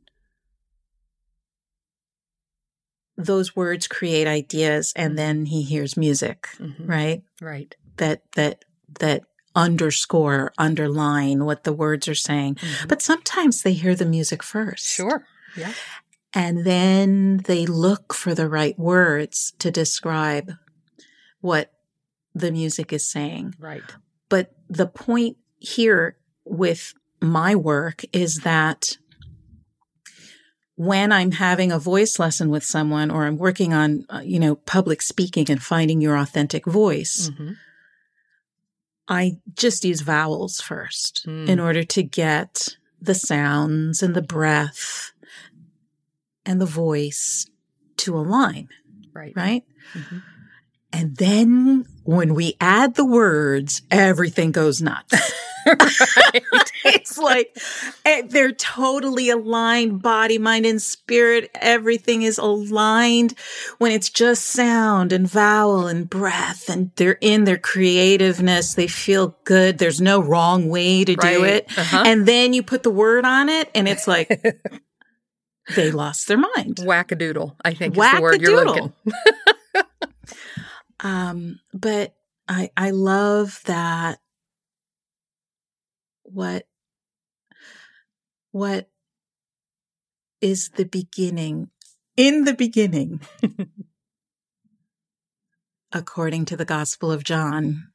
those 3.18 3.54
words 3.56 3.86
create 3.88 4.26
ideas 4.28 4.92
and 4.96 5.18
then 5.18 5.46
he 5.46 5.62
hears 5.62 5.96
music, 5.96 6.48
Mhm. 6.58 6.88
right? 6.88 7.22
Right. 7.42 7.74
That 7.96 8.22
that 8.32 8.64
that 9.00 9.24
underscore, 9.54 10.52
underline 10.56 11.44
what 11.44 11.64
the 11.64 11.72
words 11.72 12.06
are 12.08 12.14
saying. 12.14 12.54
Mhm. 12.54 12.88
But 12.88 13.02
sometimes 13.02 13.62
they 13.62 13.72
hear 13.72 13.94
the 13.96 14.06
music 14.06 14.42
first. 14.42 14.86
Sure. 14.86 15.24
Yeah. 15.56 15.72
And 16.32 16.64
then 16.64 17.38
they 17.38 17.66
look 17.66 18.14
for 18.14 18.34
the 18.34 18.48
right 18.48 18.78
words 18.78 19.52
to 19.58 19.70
describe 19.70 20.52
what 21.40 21.72
the 22.34 22.52
music 22.52 22.92
is 22.92 23.08
saying. 23.08 23.54
Right. 23.58 23.82
But 24.28 24.52
the 24.68 24.86
point 24.86 25.38
here 25.58 26.16
with 26.44 26.94
my 27.20 27.54
work 27.56 28.02
is 28.12 28.36
that 28.44 28.96
when 30.78 31.10
I'm 31.10 31.32
having 31.32 31.72
a 31.72 31.78
voice 31.80 32.20
lesson 32.20 32.50
with 32.50 32.62
someone 32.64 33.10
or 33.10 33.24
I'm 33.24 33.36
working 33.36 33.74
on, 33.74 34.04
uh, 34.08 34.20
you 34.24 34.38
know, 34.38 34.54
public 34.54 35.02
speaking 35.02 35.50
and 35.50 35.60
finding 35.60 36.00
your 36.00 36.16
authentic 36.16 36.64
voice, 36.66 37.30
Mhm. 37.30 37.56
I 39.08 39.38
just 39.54 39.84
use 39.84 40.02
vowels 40.02 40.60
first 40.60 41.24
Mm. 41.26 41.48
in 41.48 41.58
order 41.58 41.82
to 41.82 42.02
get 42.04 42.76
the 43.02 43.14
sounds 43.14 44.04
and 44.04 44.14
the 44.14 44.22
breath 44.22 45.10
and 46.46 46.60
the 46.60 46.66
voice 46.66 47.46
to 47.96 48.16
align, 48.16 48.68
Right. 49.12 49.32
right? 49.34 49.64
Mhm. 49.94 50.22
And 50.92 51.16
then 51.16 51.86
when 52.04 52.34
we 52.34 52.54
add 52.60 52.94
the 52.94 53.04
words, 53.04 53.82
everything 53.90 54.52
goes 54.52 54.80
nuts. 54.80 55.12
right. 56.16 56.44
it's 56.84 57.18
like 57.18 57.56
eh, 58.04 58.22
they're 58.26 58.52
totally 58.52 59.30
aligned 59.30 60.02
body 60.02 60.38
mind 60.38 60.66
and 60.66 60.80
spirit 60.80 61.50
everything 61.54 62.22
is 62.22 62.38
aligned 62.38 63.34
when 63.78 63.92
it's 63.92 64.10
just 64.10 64.46
sound 64.46 65.12
and 65.12 65.28
vowel 65.28 65.86
and 65.86 66.08
breath 66.08 66.68
and 66.68 66.90
they're 66.96 67.18
in 67.20 67.44
their 67.44 67.58
creativeness 67.58 68.74
they 68.74 68.86
feel 68.86 69.36
good 69.44 69.78
there's 69.78 70.00
no 70.00 70.20
wrong 70.20 70.68
way 70.68 71.04
to 71.04 71.14
do 71.16 71.44
it 71.44 71.66
Uh-huh. 71.78 72.02
and 72.06 72.26
then 72.26 72.52
you 72.52 72.62
put 72.62 72.82
the 72.82 72.90
word 72.90 73.24
on 73.24 73.48
it 73.48 73.70
and 73.74 73.88
it's 73.88 74.06
like 74.08 74.28
they 75.76 75.90
lost 75.90 76.28
their 76.28 76.38
mind 76.38 76.76
Wackadoodle, 76.76 77.56
I 77.64 77.74
think 77.74 77.96
is 77.96 78.12
the 78.12 78.20
word 78.22 78.40
you're 78.40 78.64
looking. 78.64 78.92
um 81.00 81.60
but 81.72 82.14
i 82.48 82.70
i 82.76 82.90
love 82.90 83.60
that 83.66 84.18
what 86.32 86.64
what 88.52 88.88
is 90.40 90.70
the 90.76 90.84
beginning 90.84 91.70
in 92.16 92.44
the 92.44 92.54
beginning 92.54 93.20
according 95.92 96.44
to 96.44 96.56
the 96.56 96.64
gospel 96.64 97.10
of 97.10 97.24
john 97.24 97.88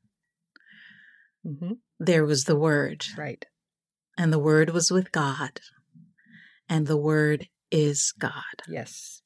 Mhm. 1.46 1.80
there 2.00 2.26
was 2.26 2.46
the 2.46 2.56
word 2.56 3.06
Right. 3.18 3.46
and 4.18 4.32
the 4.32 4.40
word 4.40 4.70
was 4.72 4.90
with 4.92 5.12
god 5.12 5.60
and 6.70 6.88
the 6.88 6.98
word 6.98 7.48
is 7.72 8.14
god 8.18 8.64
Yes. 8.68 9.22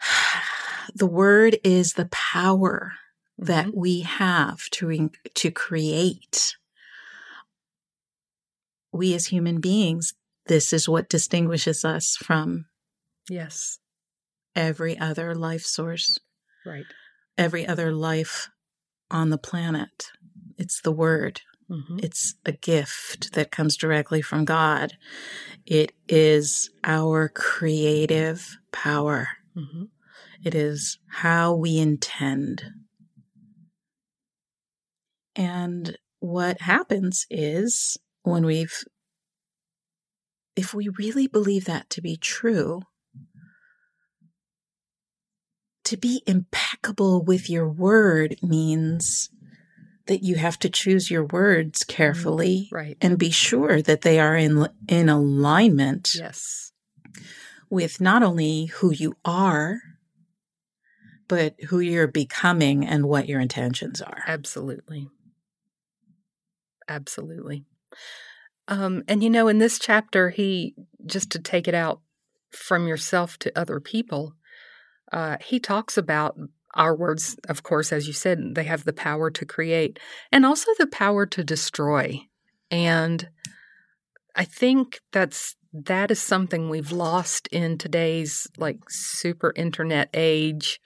the 0.94 1.06
word 1.06 1.58
is 1.64 1.94
the 1.94 2.06
power 2.06 2.92
that 3.38 3.66
Mhm. 3.68 3.74
we 3.74 4.00
have 4.00 4.68
to 4.70 4.90
in- 4.90 5.10
to 5.34 5.50
create 5.50 6.56
we 8.92 9.14
as 9.14 9.26
human 9.26 9.60
beings 9.60 10.14
this 10.46 10.72
is 10.72 10.88
what 10.88 11.08
distinguishes 11.10 11.84
us 11.84 12.16
from 12.16 12.66
Yes. 13.28 13.78
every 14.54 14.98
other 14.98 15.34
life 15.34 15.62
source 15.64 16.18
Right. 16.64 16.86
every 17.36 17.66
other 17.66 17.92
life 17.92 18.48
on 19.10 19.30
the 19.30 19.38
planet 19.38 20.10
it's 20.56 20.80
the 20.80 20.92
word 20.92 21.42
Mhm. 21.70 22.02
it's 22.02 22.34
a 22.46 22.52
gift 22.52 23.34
that 23.34 23.52
comes 23.52 23.76
directly 23.76 24.22
from 24.22 24.44
god 24.44 24.96
it 25.66 25.92
is 26.08 26.70
our 26.84 27.28
creative 27.28 28.56
power 28.72 29.28
Mhm. 29.54 29.90
It 30.44 30.54
is 30.54 30.98
how 31.08 31.52
we 31.54 31.78
intend. 31.78 32.62
And 35.38 35.96
what 36.18 36.60
happens 36.60 37.24
is 37.30 37.96
when 38.24 38.44
we've, 38.44 38.84
if 40.56 40.74
we 40.74 40.88
really 40.98 41.28
believe 41.28 41.64
that 41.66 41.88
to 41.90 42.02
be 42.02 42.16
true, 42.16 42.82
to 45.84 45.96
be 45.96 46.22
impeccable 46.26 47.22
with 47.24 47.48
your 47.48 47.68
word 47.68 48.36
means 48.42 49.30
that 50.06 50.22
you 50.24 50.34
have 50.34 50.58
to 50.58 50.68
choose 50.68 51.10
your 51.10 51.24
words 51.24 51.80
mm-hmm. 51.80 51.96
carefully 51.96 52.68
Right. 52.72 52.98
and 53.00 53.16
be 53.16 53.30
sure 53.30 53.80
that 53.80 54.02
they 54.02 54.18
are 54.18 54.36
in 54.36 54.66
in 54.88 55.08
alignment 55.08 56.14
Yes. 56.14 56.72
with 57.70 58.00
not 58.00 58.22
only 58.22 58.66
who 58.66 58.92
you 58.92 59.16
are, 59.24 59.80
but 61.28 61.54
who 61.68 61.78
you're 61.78 62.08
becoming 62.08 62.84
and 62.84 63.06
what 63.06 63.28
your 63.28 63.38
intentions 63.40 64.00
are. 64.02 64.22
Absolutely. 64.26 65.08
Absolutely. 66.88 67.64
Um, 68.66 69.02
and 69.08 69.22
you 69.22 69.30
know, 69.30 69.48
in 69.48 69.58
this 69.58 69.78
chapter, 69.78 70.30
he 70.30 70.74
just 71.06 71.30
to 71.32 71.38
take 71.38 71.68
it 71.68 71.74
out 71.74 72.00
from 72.50 72.86
yourself 72.86 73.38
to 73.38 73.58
other 73.58 73.80
people, 73.80 74.34
uh, 75.12 75.36
he 75.40 75.58
talks 75.58 75.96
about 75.96 76.38
our 76.74 76.94
words, 76.94 77.36
of 77.48 77.62
course, 77.62 77.92
as 77.92 78.06
you 78.06 78.12
said, 78.12 78.54
they 78.54 78.64
have 78.64 78.84
the 78.84 78.92
power 78.92 79.30
to 79.30 79.46
create 79.46 79.98
and 80.30 80.44
also 80.44 80.70
the 80.78 80.86
power 80.86 81.26
to 81.26 81.42
destroy. 81.42 82.20
And 82.70 83.28
I 84.36 84.44
think 84.44 85.00
that's 85.12 85.56
that 85.72 86.10
is 86.10 86.20
something 86.20 86.68
we've 86.68 86.92
lost 86.92 87.46
in 87.48 87.78
today's 87.78 88.46
like 88.56 88.78
super 88.88 89.52
internet 89.56 90.10
age. 90.14 90.80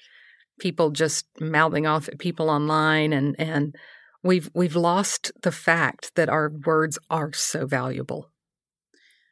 People 0.60 0.90
just 0.90 1.26
mouthing 1.40 1.86
off 1.86 2.08
at 2.08 2.18
people 2.18 2.48
online 2.48 3.12
and 3.12 3.34
and 3.38 3.74
we've 4.22 4.50
we've 4.54 4.76
lost 4.76 5.32
the 5.42 5.52
fact 5.52 6.14
that 6.14 6.28
our 6.28 6.50
words 6.64 6.98
are 7.10 7.32
so 7.32 7.66
valuable. 7.66 8.30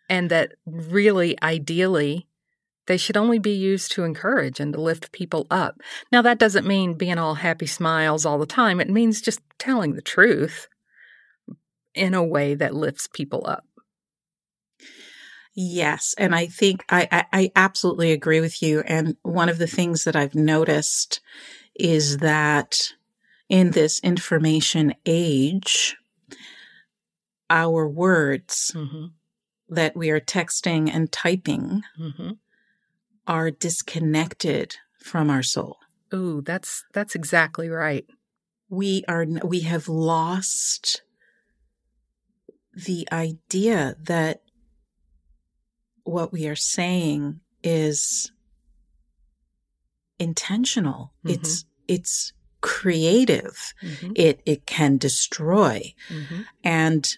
And 0.09 0.31
that 0.31 0.53
really 0.67 1.41
ideally 1.43 2.27
they 2.87 2.97
should 2.97 3.17
only 3.17 3.39
be 3.39 3.53
used 3.53 3.93
to 3.93 4.03
encourage 4.03 4.59
and 4.59 4.73
to 4.73 4.81
lift 4.81 5.13
people 5.13 5.47
up. 5.51 5.81
Now 6.11 6.23
that 6.23 6.39
doesn't 6.39 6.67
mean 6.67 6.95
being 6.95 7.19
all 7.19 7.35
happy 7.35 7.67
smiles 7.67 8.27
all 8.27 8.39
the 8.39 8.47
time. 8.47 8.81
It 8.81 8.91
means 8.91 9.21
just 9.21 9.41
telling 9.59 9.95
the 9.95 10.03
truth 10.03 10.67
in 11.95 12.15
a 12.15 12.25
way 12.25 12.55
that 12.55 12.75
lifts 12.75 13.07
people 13.07 13.45
up. 13.47 13.65
Yes. 15.55 16.15
And 16.17 16.35
I 16.35 16.47
think 16.47 16.85
I, 16.89 17.09
I, 17.11 17.25
I 17.33 17.53
absolutely 17.57 18.13
agree 18.13 18.41
with 18.41 18.63
you. 18.63 18.81
And 18.81 19.17
one 19.23 19.49
of 19.49 19.59
the 19.59 19.67
things 19.67 20.05
that 20.05 20.17
I've 20.17 20.35
noticed 20.35 21.21
is 21.75 22.19
that 22.19 22.93
in 23.51 23.73
this 23.73 24.01
information 24.01 24.95
age, 25.05 25.97
our 27.51 27.87
words 27.87 28.73
Mm-hmm. 28.75 29.07
that 29.69 29.97
we 29.97 30.09
are 30.11 30.21
texting 30.21 30.89
and 30.93 31.13
typing 31.13 31.83
Mm-hmm. 32.01 32.31
are 33.27 33.51
disconnected 33.51 34.77
from 34.99 35.29
our 35.29 35.43
soul. 35.43 35.77
Ooh, 36.15 36.41
that's 36.43 36.85
that's 36.93 37.15
exactly 37.15 37.69
right. 37.69 38.07
We 38.69 39.05
are 39.09 39.27
we 39.45 39.61
have 39.61 39.89
lost 39.89 41.03
the 42.73 43.07
idea 43.13 43.97
that 44.05 44.43
what 46.05 46.33
we 46.33 46.47
are 46.49 46.57
saying 46.57 47.41
is 47.63 48.31
intentional. 50.19 51.13
Mhm. 51.25 51.35
It's 51.35 51.65
it's 51.89 52.33
creative. 52.61 53.75
Mm-hmm. 53.83 54.13
It 54.17 54.41
it 54.47 54.67
can 54.67 54.97
destroy. 54.99 55.95
Mm-hmm. 56.09 56.43
And 56.65 57.17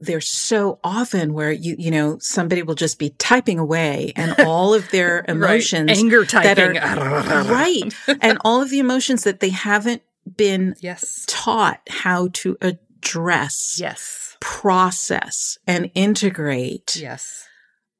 there's 0.00 0.30
so 0.30 0.80
often 0.82 1.34
where 1.34 1.52
you 1.52 1.76
you 1.78 1.90
know 1.90 2.18
somebody 2.20 2.62
will 2.62 2.74
just 2.74 2.98
be 2.98 3.10
typing 3.10 3.58
away 3.58 4.12
and 4.16 4.34
all 4.46 4.72
of 4.74 4.90
their 4.90 5.24
emotions 5.28 5.88
right. 5.88 5.98
anger 5.98 6.24
that 6.24 6.56
typing, 6.56 6.74
right 7.50 7.94
and 8.22 8.38
all 8.44 8.62
of 8.62 8.70
the 8.70 8.78
emotions 8.78 9.24
that 9.24 9.40
they 9.40 9.50
haven't 9.50 10.02
been 10.36 10.74
Yes, 10.80 11.24
taught 11.28 11.80
how 11.88 12.28
to 12.34 12.56
address 12.60 13.76
yes, 13.80 14.36
process 14.40 15.58
and 15.66 15.90
integrate 15.94 16.96
yes. 16.96 17.46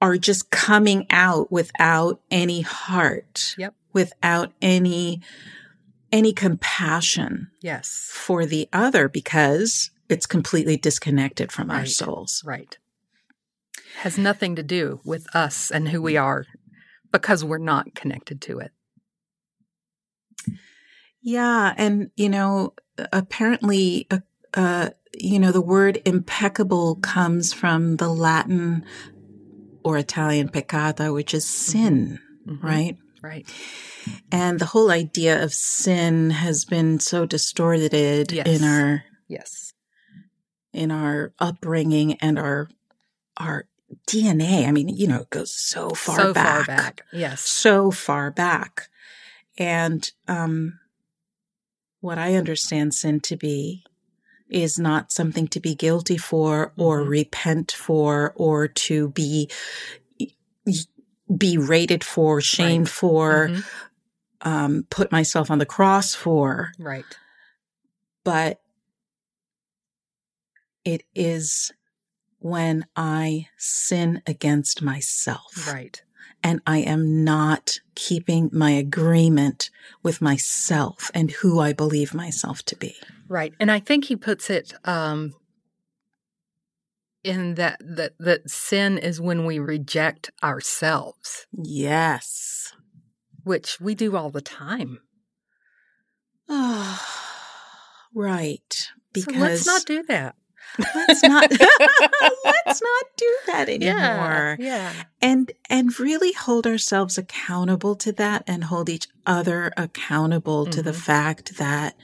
are 0.01 0.17
just 0.17 0.51
coming 0.51 1.07
out 1.11 1.51
without 1.53 2.21
any 2.31 2.61
heart 2.63 3.55
Yep. 3.59 3.75
without 3.93 4.53
any 4.63 5.21
any 6.13 6.33
compassion 6.33 7.51
Yes, 7.61 8.11
for 8.13 8.47
the 8.47 8.69
other 8.73 9.09
because 9.09 9.91
it's 10.09 10.27
completely 10.27 10.77
disconnected 10.77 11.53
from 11.53 11.71
our 11.71 11.87
souls 11.87 12.43
right. 12.45 12.77
has 13.99 14.19
nothing 14.19 14.57
to 14.57 14.63
do 14.63 15.01
with 15.05 15.27
us 15.35 15.71
and 15.71 15.89
who 15.89 16.03
we 16.03 16.17
are 16.17 16.47
because 17.13 17.45
we're 17.45 17.59
not 17.59 17.95
connected 17.95 18.41
to 18.43 18.59
it. 18.59 18.73
Yeah. 21.23 21.75
And, 21.77 22.11
you 22.17 22.29
know, 22.29 22.75
apparently, 23.13 24.07
uh, 24.11 24.21
uh, 24.55 24.91
you 25.13 25.39
know, 25.39 25.53
the 25.53 25.61
word 25.61 26.01
impeccable 26.05 26.97
comes 26.97 27.53
from 27.53 27.97
the 27.97 28.09
Latin 28.09 28.85
or 29.85 29.99
Italian 29.99 30.49
peccata, 30.49 31.13
which 31.13 31.35
is 31.35 31.45
sin, 31.47 32.21
mm-hmm. 32.47 32.67
right? 32.67 32.97
Right. 33.23 33.49
And 34.33 34.59
the 34.59 34.67
whole 34.67 34.91
idea 34.91 35.43
of 35.43 35.53
sin 35.53 36.31
has 36.31 36.65
been 36.65 37.01
so 37.01 37.27
distorted 37.27 38.33
yes. 38.33 38.47
in 38.47 38.65
our 38.65 39.05
yes 39.29 39.73
in 40.73 40.91
our 40.91 41.33
upbringing 41.39 42.15
and 42.15 42.39
our 42.39 42.69
our 43.37 43.67
DNA. 44.07 44.69
I 44.69 44.71
mean, 44.71 44.89
you 44.89 45.09
know, 45.09 45.23
it 45.23 45.31
goes 45.31 45.53
so 45.53 45.91
far 45.91 46.17
so 46.17 46.33
back. 46.33 46.67
far 46.67 46.77
back. 46.77 47.03
Yes. 47.13 47.43
So 47.43 47.91
far 47.91 48.31
back. 48.31 48.89
And 49.59 50.11
um 50.29 50.79
what 52.01 52.19
I 52.19 52.35
understand 52.35 52.95
sin 52.95 53.21
to 53.21 53.37
be 53.37 53.85
is 54.49 54.79
not 54.79 55.13
something 55.13 55.47
to 55.49 55.61
be 55.61 55.75
guilty 55.75 56.17
for 56.17 56.73
or 56.77 57.01
mm-hmm. 57.01 57.11
repent 57.11 57.73
for 57.73 58.33
or 58.37 58.67
to 58.67 59.11
be 59.11 59.51
berated 61.35 62.05
for, 62.05 62.41
shamed 62.41 62.87
right. 62.87 62.89
for, 62.89 63.49
mm-hmm. 63.49 64.49
um, 64.49 64.87
put 64.91 65.13
myself 65.13 65.51
on 65.51 65.59
the 65.59 65.67
cross 65.67 66.15
for. 66.15 66.73
Right. 66.79 67.05
But 68.25 68.61
it 70.85 71.05
is 71.15 71.73
when 72.39 72.87
I 72.97 73.49
sin 73.57 74.23
against 74.27 74.83
myself. 74.83 75.71
Right. 75.73 76.03
And 76.43 76.61
I 76.67 76.79
am 76.79 77.23
not 77.23 77.81
keeping 77.95 78.49
my 78.53 78.71
agreement 78.71 79.71
with 80.03 80.23
myself 80.23 81.11
and 81.13 81.31
who 81.31 81.61
I 81.61 81.75
believe 81.75 82.15
myself 82.15 82.63
to 82.65 82.77
be. 82.77 82.97
Right. 83.29 83.53
And 83.61 83.71
I 83.71 83.79
think 83.79 84.07
he 84.07 84.17
puts 84.17 84.49
it 84.49 84.73
um, 84.85 85.35
in 87.23 87.55
that, 87.55 87.81
that 87.81 88.13
that 88.19 88.51
sin 88.51 88.99
is 88.99 89.21
when 89.21 89.45
we 89.45 89.59
reject 89.59 90.31
ourselves. 90.43 91.47
Yes. 91.53 92.73
Which 93.45 93.81
we 93.81 93.95
do 93.95 94.17
all 94.17 94.31
the 94.31 94.41
time. 94.41 95.01
Oh, 96.49 97.01
right. 98.15 98.91
Because 99.13 99.35
so 99.35 99.41
let's 99.41 99.67
not 99.67 99.85
do 99.85 100.03
that 100.05 100.35
let's 100.79 101.23
not 101.23 101.51
let's 101.51 102.83
not 102.83 103.07
do 103.17 103.37
that 103.47 103.69
anymore. 103.69 104.57
Yeah, 104.59 104.67
yeah. 104.67 104.93
And 105.21 105.53
and 105.69 105.99
really 105.99 106.33
hold 106.33 106.67
ourselves 106.67 107.19
accountable 107.19 107.97
to 107.97 108.13
that 108.13 108.45
and 108.47 108.65
hold 108.65 108.89
each 108.89 109.09
other 109.27 109.73
accountable 109.77 110.65
mm-hmm. 110.65 110.73
to 110.73 110.83
the 110.83 110.91
mm-hmm. 110.91 111.01
fact 111.01 111.59
that 111.59 111.97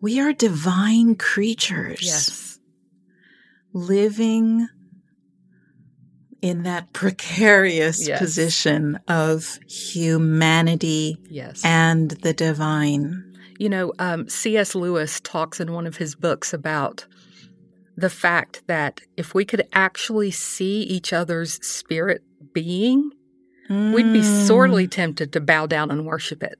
we 0.00 0.20
are 0.20 0.32
divine 0.32 1.14
creatures. 1.14 2.02
Yes. 2.02 2.55
Living 3.76 4.68
in 6.40 6.62
that 6.62 6.92
precarious 6.94 8.08
yes. 8.08 8.18
position 8.18 8.98
of 9.06 9.58
humanity 9.68 11.18
yes. 11.28 11.62
and 11.62 12.12
the 12.12 12.32
divine. 12.32 13.36
You 13.58 13.68
know, 13.68 13.92
um, 13.98 14.30
C.S. 14.30 14.74
Lewis 14.74 15.20
talks 15.20 15.60
in 15.60 15.74
one 15.74 15.86
of 15.86 15.98
his 15.98 16.14
books 16.14 16.54
about 16.54 17.06
the 17.98 18.08
fact 18.08 18.62
that 18.66 19.02
if 19.18 19.34
we 19.34 19.44
could 19.44 19.68
actually 19.74 20.30
see 20.30 20.80
each 20.82 21.12
other's 21.12 21.54
spirit 21.66 22.22
being, 22.54 23.10
mm. 23.68 23.92
we'd 23.92 24.10
be 24.10 24.22
sorely 24.22 24.86
mm. 24.86 24.90
tempted 24.90 25.34
to 25.34 25.40
bow 25.40 25.66
down 25.66 25.90
and 25.90 26.06
worship 26.06 26.42
it. 26.42 26.58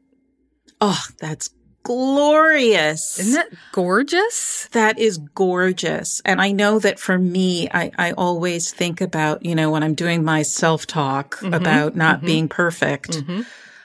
Oh, 0.83 1.03
that's 1.19 1.49
glorious. 1.87 3.21
Isn't 3.21 3.35
that 3.35 3.59
gorgeous? 3.71 4.69
That 4.73 4.99
is 4.99 5.19
gorgeous. 5.19 6.21
And 6.25 6.43
I 6.43 6.51
know 6.51 6.81
that 6.81 6.99
for 6.99 7.17
me, 7.17 7.69
I, 7.73 7.93
I 7.97 8.13
always 8.13 8.73
think 8.73 9.01
about, 9.01 9.45
you 9.45 9.55
know, 9.55 9.71
when 9.71 9.85
I'm 9.85 9.95
doing 9.95 10.25
my 10.25 10.43
self 10.43 10.87
talk 10.89 11.37
mm-hmm. 11.37 11.55
about 11.55 11.95
not 11.95 12.19
mm-hmm. 12.19 12.27
being 12.27 12.49
perfect, 12.49 13.11
mm-hmm. 13.11 13.43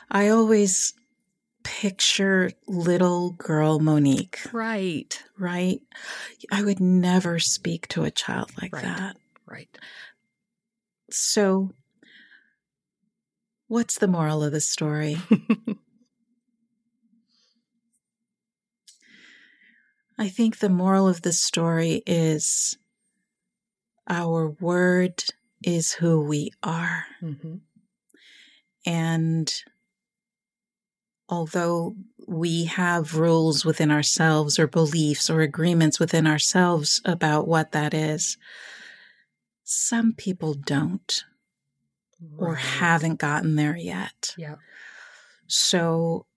I 0.09 0.29
always 0.29 0.95
picture 1.63 2.51
little 2.67 3.33
girl 3.33 3.79
Monique. 3.79 4.39
Right. 4.51 5.21
Right. 5.37 5.81
I 6.51 6.63
would 6.63 6.79
never 6.79 7.37
speak 7.37 7.87
to 7.89 8.03
a 8.03 8.09
child 8.09 8.51
like 8.59 8.73
right. 8.73 8.83
that. 8.83 9.17
Right. 9.45 9.77
So, 11.11 11.69
what's 13.67 13.99
the 13.99 14.07
moral 14.07 14.43
of 14.43 14.53
the 14.53 14.61
story? 14.61 15.17
I 20.21 20.29
think 20.29 20.59
the 20.59 20.69
moral 20.69 21.07
of 21.07 21.23
the 21.23 21.33
story 21.33 22.03
is 22.05 22.77
our 24.07 24.51
word 24.59 25.23
is 25.63 25.93
who 25.93 26.21
we 26.21 26.51
are. 26.61 27.07
Mm-hmm. 27.23 27.55
And 28.85 29.63
although 31.27 31.95
we 32.27 32.65
have 32.65 33.17
rules 33.17 33.65
within 33.65 33.89
ourselves 33.89 34.59
or 34.59 34.67
beliefs 34.67 35.27
or 35.27 35.41
agreements 35.41 35.99
within 35.99 36.27
ourselves 36.27 37.01
about 37.03 37.47
what 37.47 37.71
that 37.71 37.95
is, 37.95 38.37
some 39.63 40.13
people 40.13 40.53
don't 40.53 41.23
right. 42.21 42.47
or 42.47 42.55
haven't 42.57 43.17
gotten 43.17 43.55
there 43.55 43.75
yet. 43.75 44.35
Yeah. 44.37 44.57
So 45.47 46.27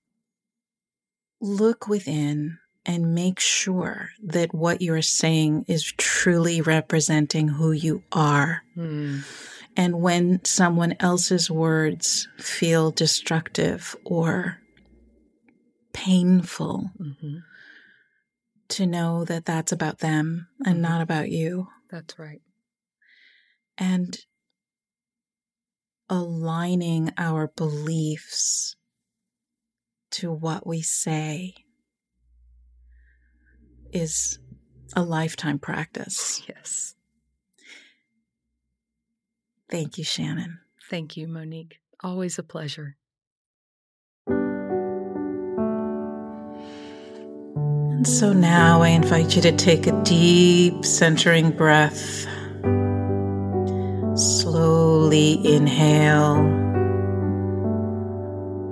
look 1.39 1.87
within 1.87 2.61
and 2.87 3.15
make 3.15 3.41
sure 3.41 4.11
that 4.23 4.55
what 4.55 4.83
you're 4.83 5.03
saying 5.03 5.65
is 5.69 5.93
truly 5.97 6.61
representing 6.61 7.49
who 7.49 7.73
you 7.73 8.03
are. 8.13 8.63
Mm. 8.77 9.25
And 9.77 10.01
when 10.01 10.45
someone 10.45 10.95
else's 11.01 11.51
words 11.51 12.29
feel 12.39 12.91
destructive 12.91 13.97
or 14.05 14.59
painful 15.93 16.91
mm-hmm. 17.01 17.39
to 18.69 18.87
know 18.87 19.25
that 19.25 19.45
that's 19.45 19.73
about 19.73 19.99
them 20.01 20.49
and 20.65 20.77
mm-hmm. 20.77 20.83
not 20.83 21.01
about 21.01 21.31
you. 21.31 21.69
That's 21.91 22.19
right. 22.19 22.43
And 23.79 24.17
aligning 26.09 27.13
our 27.17 27.51
beliefs 27.57 28.77
to 30.11 30.31
what 30.31 30.67
we 30.67 30.83
say 30.83 31.55
is 33.95 34.39
a 34.95 35.03
lifetime 35.03 35.59
practice. 35.59 36.43
Yes. 36.49 36.95
Thank 39.71 39.97
you, 39.99 40.05
Shannon. 40.05 40.59
Thank 40.91 41.17
you, 41.17 41.27
Monique. 41.27 41.79
Always 42.03 42.39
a 42.39 42.43
pleasure. 42.43 42.97
And 48.05 48.07
so 48.07 48.33
now 48.33 48.83
I 48.83 48.89
invite 48.89 49.35
you 49.35 49.43
to 49.43 49.53
take 49.53 49.87
a 49.87 50.03
deep 50.03 50.85
centering 50.85 51.51
breath. 51.51 52.27
Slowly 54.15 55.41
inhale. 55.47 56.37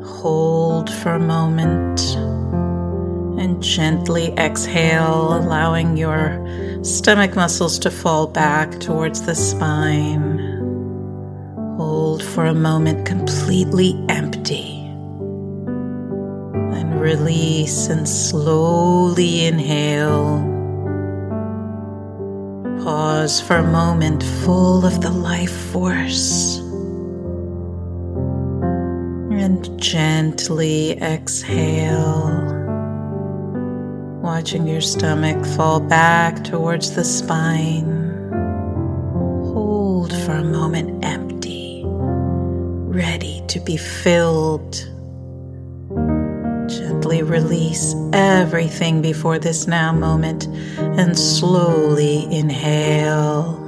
Hold 0.04 0.92
for 0.92 1.12
a 1.12 1.18
moment. 1.18 2.00
And 3.42 3.61
gently 3.61 4.33
exhale, 4.38 5.37
allowing 5.37 5.96
your 5.96 6.38
stomach 6.85 7.34
muscles 7.34 7.76
to 7.80 7.90
fall 7.90 8.28
back 8.28 8.78
towards 8.78 9.22
the 9.22 9.34
spine. 9.34 10.38
Hold 11.76 12.22
for 12.22 12.47
a 12.47 12.55
moment 12.55 13.05
completely 13.05 14.01
empty 14.09 14.86
And 15.66 17.01
release 17.01 17.88
and 17.88 18.09
slowly 18.09 19.47
inhale. 19.47 20.38
Pause 22.84 23.40
for 23.40 23.57
a 23.57 23.66
moment 23.66 24.22
full 24.22 24.86
of 24.86 25.01
the 25.01 25.11
life 25.11 25.51
force. 25.72 26.59
And 29.32 29.80
gently 29.80 30.93
exhale, 31.03 32.61
watching 34.23 34.66
your 34.66 34.81
stomach 34.81 35.45
fall 35.57 35.81
back 35.81 36.45
towards 36.45 36.95
the 36.95 37.05
spine. 37.05 38.31
Hold 39.53 40.16
for 40.25 40.33
a 40.33 40.45
moment 40.45 41.05
empty, 41.05 41.83
ready 41.85 43.43
to 43.49 43.61
be 43.61 43.77
filled 43.77 44.93
Gently 46.68 47.23
release 47.23 47.95
everything 48.12 49.03
before 49.03 49.39
this 49.39 49.66
now 49.66 49.93
moment 49.93 50.47
and 50.79 51.18
slowly 51.18 52.25
inhale. 52.33 53.59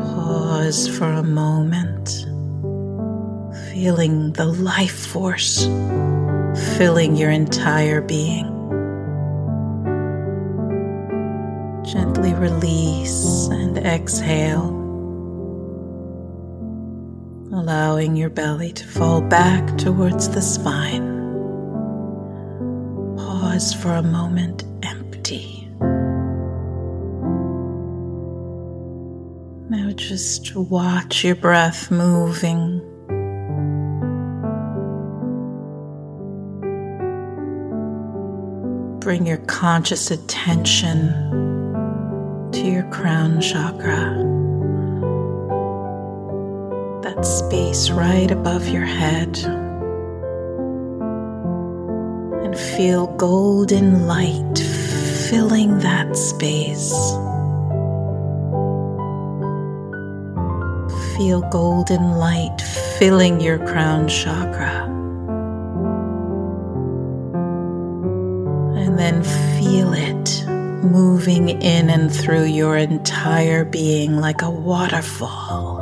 Pause 0.00 0.96
for 0.96 1.08
a 1.08 1.22
moment, 1.22 2.08
feeling 3.70 4.32
the 4.32 4.46
life 4.46 5.06
force 5.08 5.66
filling 6.76 7.16
your 7.16 7.30
entire 7.30 8.00
being. 8.00 8.46
Gently 11.84 12.34
release 12.34 13.48
and 13.48 13.78
exhale, 13.78 14.68
allowing 17.52 18.16
your 18.16 18.30
belly 18.30 18.72
to 18.72 18.86
fall 18.86 19.22
back 19.22 19.78
towards 19.78 20.28
the 20.28 20.42
spine. 20.42 21.16
Pause 23.16 23.74
for 23.74 23.92
a 23.92 24.02
moment, 24.02 24.64
empty. 24.82 25.68
Now 29.70 29.92
just 29.92 30.54
watch 30.56 31.24
your 31.24 31.36
breath 31.36 31.90
moving. 31.90 32.82
Bring 39.08 39.24
your 39.24 39.38
conscious 39.38 40.10
attention 40.10 41.08
to 42.52 42.60
your 42.60 42.82
crown 42.90 43.40
chakra, 43.40 44.12
that 47.00 47.24
space 47.24 47.88
right 47.88 48.30
above 48.30 48.68
your 48.68 48.84
head, 48.84 49.38
and 52.44 52.54
feel 52.76 53.06
golden 53.16 54.06
light 54.06 54.58
filling 55.30 55.78
that 55.78 56.14
space. 56.14 56.92
Feel 61.16 61.48
golden 61.50 62.18
light 62.18 62.60
filling 62.98 63.40
your 63.40 63.56
crown 63.66 64.06
chakra. 64.06 64.97
Then 68.98 69.22
feel 69.22 69.92
it 69.92 70.44
moving 70.84 71.48
in 71.48 71.88
and 71.88 72.12
through 72.12 72.46
your 72.46 72.76
entire 72.76 73.64
being 73.64 74.16
like 74.16 74.42
a 74.42 74.50
waterfall. 74.50 75.78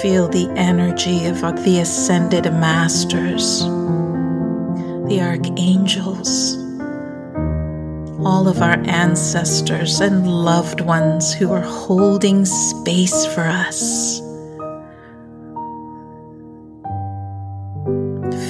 Feel 0.00 0.28
the 0.28 0.50
energy 0.56 1.26
of 1.26 1.42
the 1.64 1.80
ascended 1.80 2.44
masters, 2.44 3.60
the 3.60 5.20
archangels, 5.20 6.56
all 8.24 8.48
of 8.48 8.62
our 8.62 8.78
ancestors 8.86 10.00
and 10.00 10.26
loved 10.26 10.80
ones 10.80 11.34
who 11.34 11.52
are 11.52 11.60
holding 11.60 12.46
space 12.46 13.26
for 13.26 13.42
us. 13.42 14.22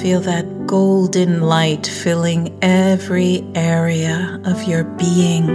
Feel 0.03 0.19
that 0.19 0.67
golden 0.67 1.43
light 1.43 1.87
filling 1.87 2.59
every 2.61 3.41
area 3.55 4.37
of 4.43 4.61
your 4.63 4.83
being. 4.83 5.45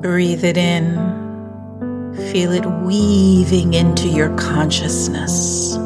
Breathe 0.00 0.42
it 0.42 0.56
in. 0.56 0.96
Feel 2.32 2.50
it 2.50 2.66
weaving 2.82 3.74
into 3.74 4.08
your 4.08 4.36
consciousness. 4.36 5.76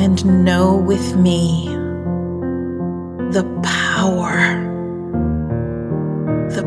And 0.00 0.44
know 0.46 0.76
with 0.76 1.14
me 1.16 1.66
the 3.32 3.44
power, 3.62 4.32
the 6.52 6.64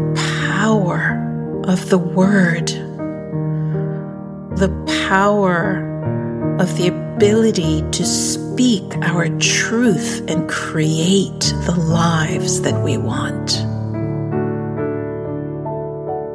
power 0.54 1.64
of 1.66 1.90
the 1.90 1.98
Word 1.98 2.85
the 4.58 4.70
power 5.10 5.84
of 6.60 6.78
the 6.78 6.88
ability 6.88 7.84
to 7.92 8.06
speak 8.06 8.84
our 9.02 9.28
truth 9.40 10.24
and 10.30 10.50
create 10.50 11.54
the 11.66 11.76
lives 11.78 12.62
that 12.62 12.82
we 12.82 12.98
want. 12.98 13.50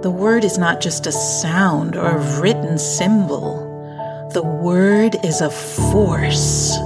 The 0.02 0.10
word 0.10 0.44
is 0.44 0.58
not 0.58 0.82
just 0.82 1.06
a 1.06 1.12
sound 1.12 1.96
or 1.96 2.16
a 2.16 2.40
written 2.40 2.78
symbol. 2.78 3.66
The 4.34 4.42
word 4.42 5.16
is 5.24 5.40
a 5.40 5.50
force. 5.50 6.76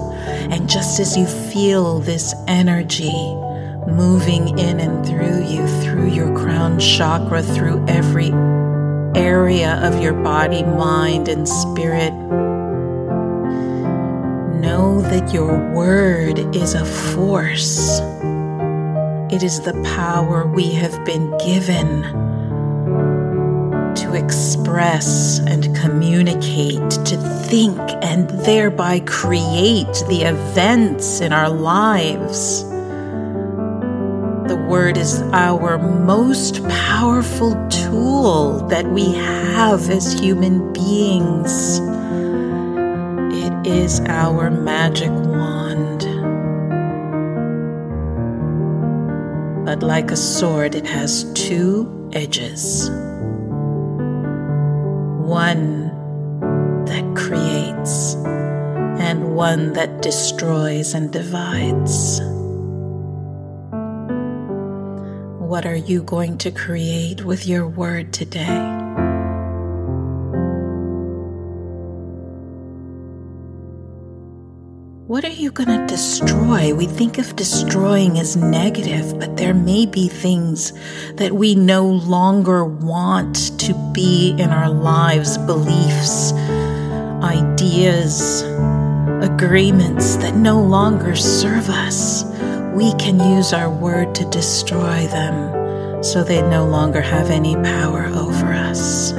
And 0.51 0.69
just 0.69 1.01
as 1.01 1.17
you 1.17 1.27
feel 1.27 1.99
this 1.99 2.33
energy 2.47 3.13
moving 3.89 4.57
in 4.57 4.79
and 4.79 5.05
through 5.05 5.45
you, 5.45 5.67
through 5.83 6.11
your 6.11 6.37
crown 6.39 6.79
chakra, 6.79 7.43
through 7.43 7.85
every 7.89 8.31
area 9.17 9.81
of 9.83 10.03
your 10.03 10.13
body, 10.13 10.63
mind, 10.63 11.29
and 11.29 11.49
spirit. 11.49 12.13
Know 14.61 15.01
that 15.03 15.33
your 15.33 15.73
word 15.73 16.39
is 16.55 16.75
a 16.75 16.85
force. 16.85 18.01
It 19.31 19.43
is 19.43 19.61
the 19.61 19.75
power 19.97 20.47
we 20.47 20.73
have 20.75 21.05
been 21.05 21.37
given 21.39 22.03
to 23.95 24.15
express 24.15 25.39
and 25.41 25.75
communicate, 25.77 26.91
to 26.91 27.17
think, 27.49 27.79
and 28.03 28.29
thereby 28.45 29.01
create 29.01 30.05
the 30.09 30.23
events 30.23 31.21
in 31.21 31.33
our 31.33 31.49
lives. 31.49 32.65
The 34.49 34.63
Word 34.69 34.97
is 34.97 35.23
our 35.33 35.79
most 35.79 36.63
powerful 36.69 37.55
tool 37.95 38.67
that 38.67 38.87
we 38.89 39.13
have 39.13 39.89
as 39.89 40.19
human 40.19 40.73
beings. 40.73 41.79
It 43.45 43.55
is 43.67 44.01
our 44.09 44.51
magic 44.51 45.11
wand. 45.11 46.01
But 49.65 49.83
like 49.83 50.11
a 50.11 50.17
sword, 50.17 50.75
it 50.75 50.87
has 50.87 51.25
two 51.35 52.11
edges 52.13 52.91
one 55.25 55.89
that 56.87 57.05
creates, 57.17 58.15
and 59.09 59.35
one 59.35 59.73
that 59.73 60.03
destroys 60.03 60.95
and 60.95 61.13
divides. 61.13 62.21
What 65.55 65.67
are 65.67 65.77
you 65.77 66.03
going 66.03 66.39
to 66.39 66.51
create 66.51 67.25
with 67.25 67.47
your 67.47 67.69
word 67.69 68.13
today? 68.13 68.59
What 75.07 75.25
are 75.25 75.29
you 75.29 75.53
going 75.53 75.69
to 75.69 75.87
destroy? 75.87 76.75
We 76.75 76.87
think 76.87 77.19
of 77.19 77.37
destroying 77.37 78.19
as 78.19 78.35
negative, 78.35 79.17
but 79.21 79.37
there 79.37 79.55
may 79.55 79.87
be 79.87 80.09
things 80.09 80.73
that 81.19 81.31
we 81.31 81.55
no 81.55 81.87
longer 81.87 82.65
want 82.65 83.57
to 83.61 83.75
be 83.93 84.31
in 84.31 84.51
our 84.51 84.71
lives 84.71 85.39
beliefs, 85.39 86.33
ideas, 87.23 88.43
agreements 89.23 90.17
that 90.17 90.35
no 90.35 90.61
longer 90.61 91.15
serve 91.15 91.69
us 91.69 92.34
we 92.75 92.93
can 92.95 93.21
use 93.37 93.53
our 93.53 93.71
word 93.71 94.15
to 94.17 94.29
destroy 94.31 95.07
them 95.07 96.03
so 96.03 96.25
they 96.25 96.43
no 96.43 96.67
longer 96.67 97.01
have 97.01 97.31
any 97.31 97.55
power 97.55 98.07
over 98.07 98.47
us. 98.47 99.13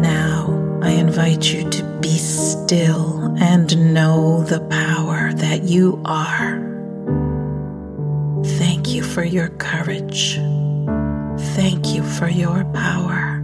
Now, 0.00 0.80
I 0.82 0.90
invite 0.90 1.52
you 1.52 1.70
to 1.70 1.98
be 2.00 2.18
still 2.18 3.36
and 3.40 3.94
know 3.94 4.42
the 4.42 4.60
power 4.62 5.32
that 5.34 5.62
you 5.62 6.02
are. 6.04 6.60
Thank 8.58 8.88
you 8.88 9.04
for 9.04 9.22
your 9.22 9.48
courage. 9.48 10.34
Thank 11.54 11.94
you 11.94 12.02
for 12.02 12.28
your 12.28 12.64
power. 12.74 13.40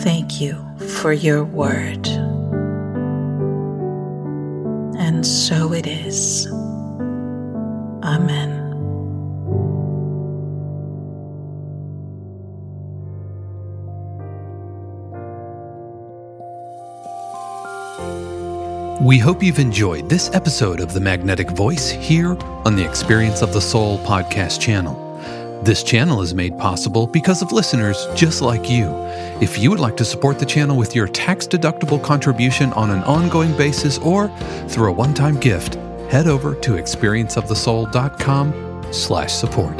Thank 0.00 0.38
you 0.38 0.62
for 1.00 1.14
your 1.14 1.44
word. 1.44 2.06
And 5.24 5.32
so 5.32 5.72
it 5.72 5.86
is. 5.86 6.46
Amen. 8.04 8.50
We 19.02 19.16
hope 19.16 19.42
you've 19.42 19.58
enjoyed 19.58 20.10
this 20.10 20.30
episode 20.34 20.80
of 20.80 20.92
The 20.92 21.00
Magnetic 21.00 21.48
Voice 21.52 21.88
here 21.88 22.36
on 22.66 22.76
the 22.76 22.86
Experience 22.86 23.40
of 23.40 23.54
the 23.54 23.62
Soul 23.62 23.96
podcast 24.00 24.60
channel. 24.60 25.03
This 25.64 25.82
channel 25.82 26.20
is 26.20 26.34
made 26.34 26.58
possible 26.58 27.06
because 27.06 27.40
of 27.40 27.50
listeners 27.50 28.06
just 28.14 28.42
like 28.42 28.68
you. 28.68 28.90
If 29.40 29.58
you 29.58 29.70
would 29.70 29.80
like 29.80 29.96
to 29.96 30.04
support 30.04 30.38
the 30.38 30.44
channel 30.44 30.76
with 30.76 30.94
your 30.94 31.08
tax 31.08 31.46
deductible 31.46 32.02
contribution 32.02 32.70
on 32.74 32.90
an 32.90 33.02
ongoing 33.04 33.56
basis 33.56 33.96
or 33.96 34.28
through 34.68 34.90
a 34.90 34.92
one 34.92 35.14
time 35.14 35.40
gift, 35.40 35.76
head 36.10 36.26
over 36.26 36.54
to 36.56 36.72
experienceofthesoul.com 36.72 38.92
slash 38.92 39.32
support. 39.32 39.78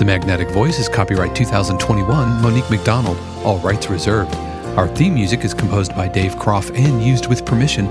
The 0.00 0.04
Magnetic 0.04 0.50
Voice 0.50 0.80
is 0.80 0.88
copyright 0.88 1.36
2021 1.36 2.42
Monique 2.42 2.68
McDonald, 2.68 3.18
all 3.44 3.58
rights 3.58 3.88
reserved. 3.88 4.34
Our 4.76 4.88
theme 4.88 5.14
music 5.14 5.44
is 5.44 5.54
composed 5.54 5.94
by 5.94 6.08
Dave 6.08 6.34
Kropf 6.34 6.76
and 6.76 7.00
used 7.00 7.28
with 7.28 7.46
permission. 7.46 7.86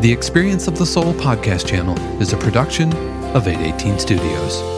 The 0.00 0.12
Experience 0.12 0.68
of 0.68 0.78
the 0.78 0.86
Soul 0.86 1.12
podcast 1.14 1.66
channel 1.66 1.98
is 2.22 2.32
a 2.32 2.36
production 2.36 2.92
of 3.34 3.48
818 3.48 3.98
Studios. 3.98 4.75